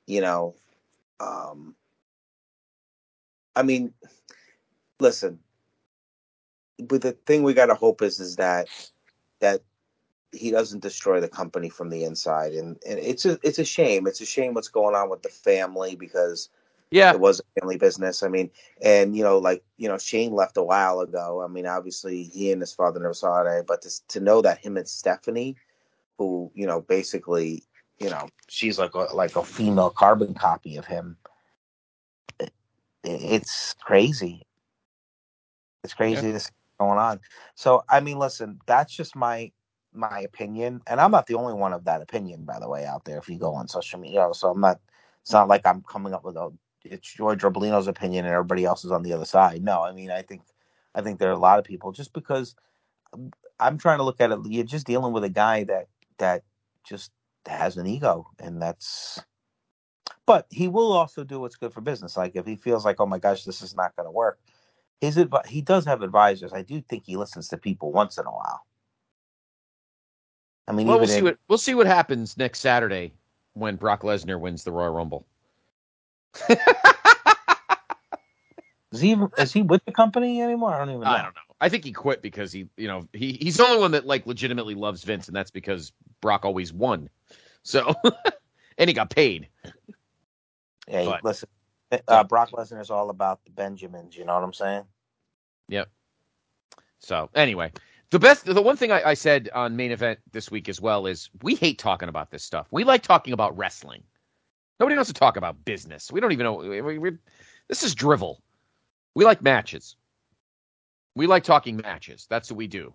[0.06, 0.56] you know,
[1.20, 1.76] um,
[3.56, 3.94] I mean,
[5.00, 5.40] listen.
[6.80, 8.68] But the thing we got to hope is is that
[9.40, 9.62] that
[10.32, 14.06] he doesn't destroy the company from the inside, and, and it's a it's a shame.
[14.06, 16.50] It's a shame what's going on with the family because
[16.92, 17.14] Yeah.
[17.14, 18.24] it was a family business.
[18.24, 18.50] I mean,
[18.82, 21.44] and you know, like you know, Shane left a while ago.
[21.44, 24.60] I mean, obviously he and his father never saw it, but to to know that
[24.60, 25.56] him and Stephanie,
[26.18, 27.64] who you know, basically,
[28.00, 31.18] you know, she's like a like a female carbon copy of him.
[32.40, 32.52] It,
[33.04, 34.46] it's crazy.
[35.84, 37.20] It's crazy this going on.
[37.56, 39.52] So I mean, listen, that's just my
[39.94, 43.06] my opinion, and I'm not the only one of that opinion, by the way, out
[43.06, 43.18] there.
[43.18, 44.80] If you go on social media, so I'm not.
[45.22, 46.52] It's not like I'm coming up with a.
[46.92, 49.64] It's George Robolino's opinion, and everybody else is on the other side.
[49.64, 50.42] No, I mean, I think,
[50.96, 52.56] I think there are a lot of people just because
[53.14, 54.40] um, I'm trying to look at it.
[54.46, 55.88] You're just dealing with a guy that
[56.20, 56.44] that
[56.84, 57.12] just
[57.48, 59.22] has an ego, and that's.
[60.26, 62.18] But he will also do what's good for business.
[62.18, 64.40] Like if he feels like, oh my gosh, this is not going to work,
[65.02, 66.54] his advi- he does have advisors.
[66.54, 68.62] I do think he listens to people once in a while.
[70.68, 73.14] I mean, Well, we'll see in- what we'll see what happens next Saturday
[73.54, 75.26] when Brock Lesnar wins the Royal Rumble.
[78.92, 80.74] is he is he with the company anymore?
[80.74, 81.08] I don't even know.
[81.08, 81.42] I don't know.
[81.60, 84.28] I think he quit because he, you know, he he's the only one that like
[84.28, 87.10] legitimately loves Vince, and that's because Brock always won.
[87.64, 87.94] So,
[88.78, 89.48] and he got paid.
[90.88, 91.50] Hey, But- listen,
[92.08, 94.16] uh, Brock Lesnar is all about the Benjamins.
[94.16, 94.84] You know what I'm saying?
[95.70, 95.90] Yep.
[97.00, 97.72] So anyway,
[98.10, 101.06] the best, the one thing I, I said on main event this week as well
[101.08, 102.68] is we hate talking about this stuff.
[102.72, 104.04] We like talking about wrestling.
[104.80, 106.12] Nobody wants to talk about business.
[106.12, 106.56] We don't even know.
[106.56, 107.12] We, we,
[107.68, 108.42] this is drivel.
[109.16, 109.96] We like matches.
[111.16, 112.28] We like talking matches.
[112.30, 112.94] That's what we do.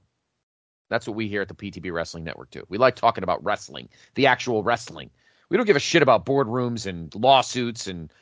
[0.89, 2.62] That's what we here at the PTB Wrestling Network do.
[2.68, 5.11] We like talking about wrestling, the actual wrestling.
[5.49, 8.12] We don't give a shit about boardrooms and lawsuits and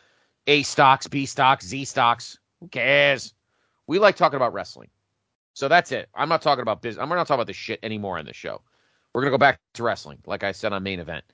[0.46, 2.38] A stocks, B stocks, Z stocks.
[2.60, 3.34] Who cares?
[3.86, 4.88] We like talking about wrestling.
[5.54, 6.08] So that's it.
[6.14, 7.02] I'm not talking about business.
[7.02, 8.62] I'm not talking about this shit anymore on this show.
[9.12, 11.24] We're gonna go back to wrestling, like I said on main event.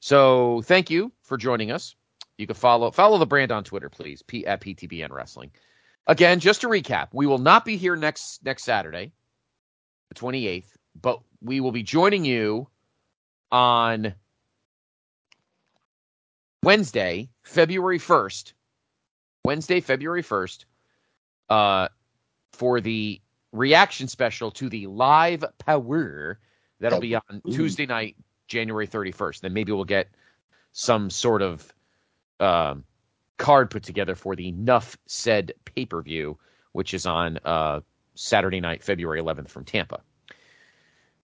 [0.00, 1.94] So thank you for joining us.
[2.38, 4.22] You can follow follow the brand on Twitter, please.
[4.22, 5.50] P at PTBN Wrestling.
[6.06, 9.12] Again, just to recap, we will not be here next next Saturday,
[10.08, 10.68] the 28th,
[11.00, 12.68] but we will be joining you
[13.50, 14.14] on
[16.62, 18.52] Wednesday, February 1st.
[19.44, 20.64] Wednesday, February 1st,
[21.48, 21.88] uh,
[22.52, 23.20] for the
[23.52, 26.38] reaction special to the live power
[26.80, 28.16] that'll be on Tuesday night,
[28.48, 29.40] January 31st.
[29.40, 30.08] Then maybe we'll get
[30.72, 31.72] some sort of
[32.40, 32.84] um,
[33.38, 36.38] card put together for the Nuff said pay per view,
[36.72, 37.80] which is on uh,
[38.14, 40.00] Saturday night, February 11th from Tampa.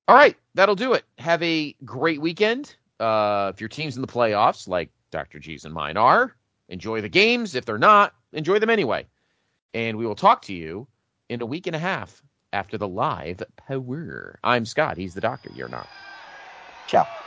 [0.09, 1.05] All right, that'll do it.
[1.19, 2.75] Have a great weekend.
[2.99, 5.39] Uh, if your team's in the playoffs, like Dr.
[5.39, 6.37] G's and mine are,
[6.69, 7.55] enjoy the games.
[7.55, 9.07] If they're not, enjoy them anyway.
[9.75, 10.87] And we will talk to you
[11.29, 14.39] in a week and a half after the live power.
[14.45, 14.97] I'm Scott.
[14.99, 15.51] He's the doctor.
[15.55, 15.89] You're not.
[16.93, 17.22] Tchau.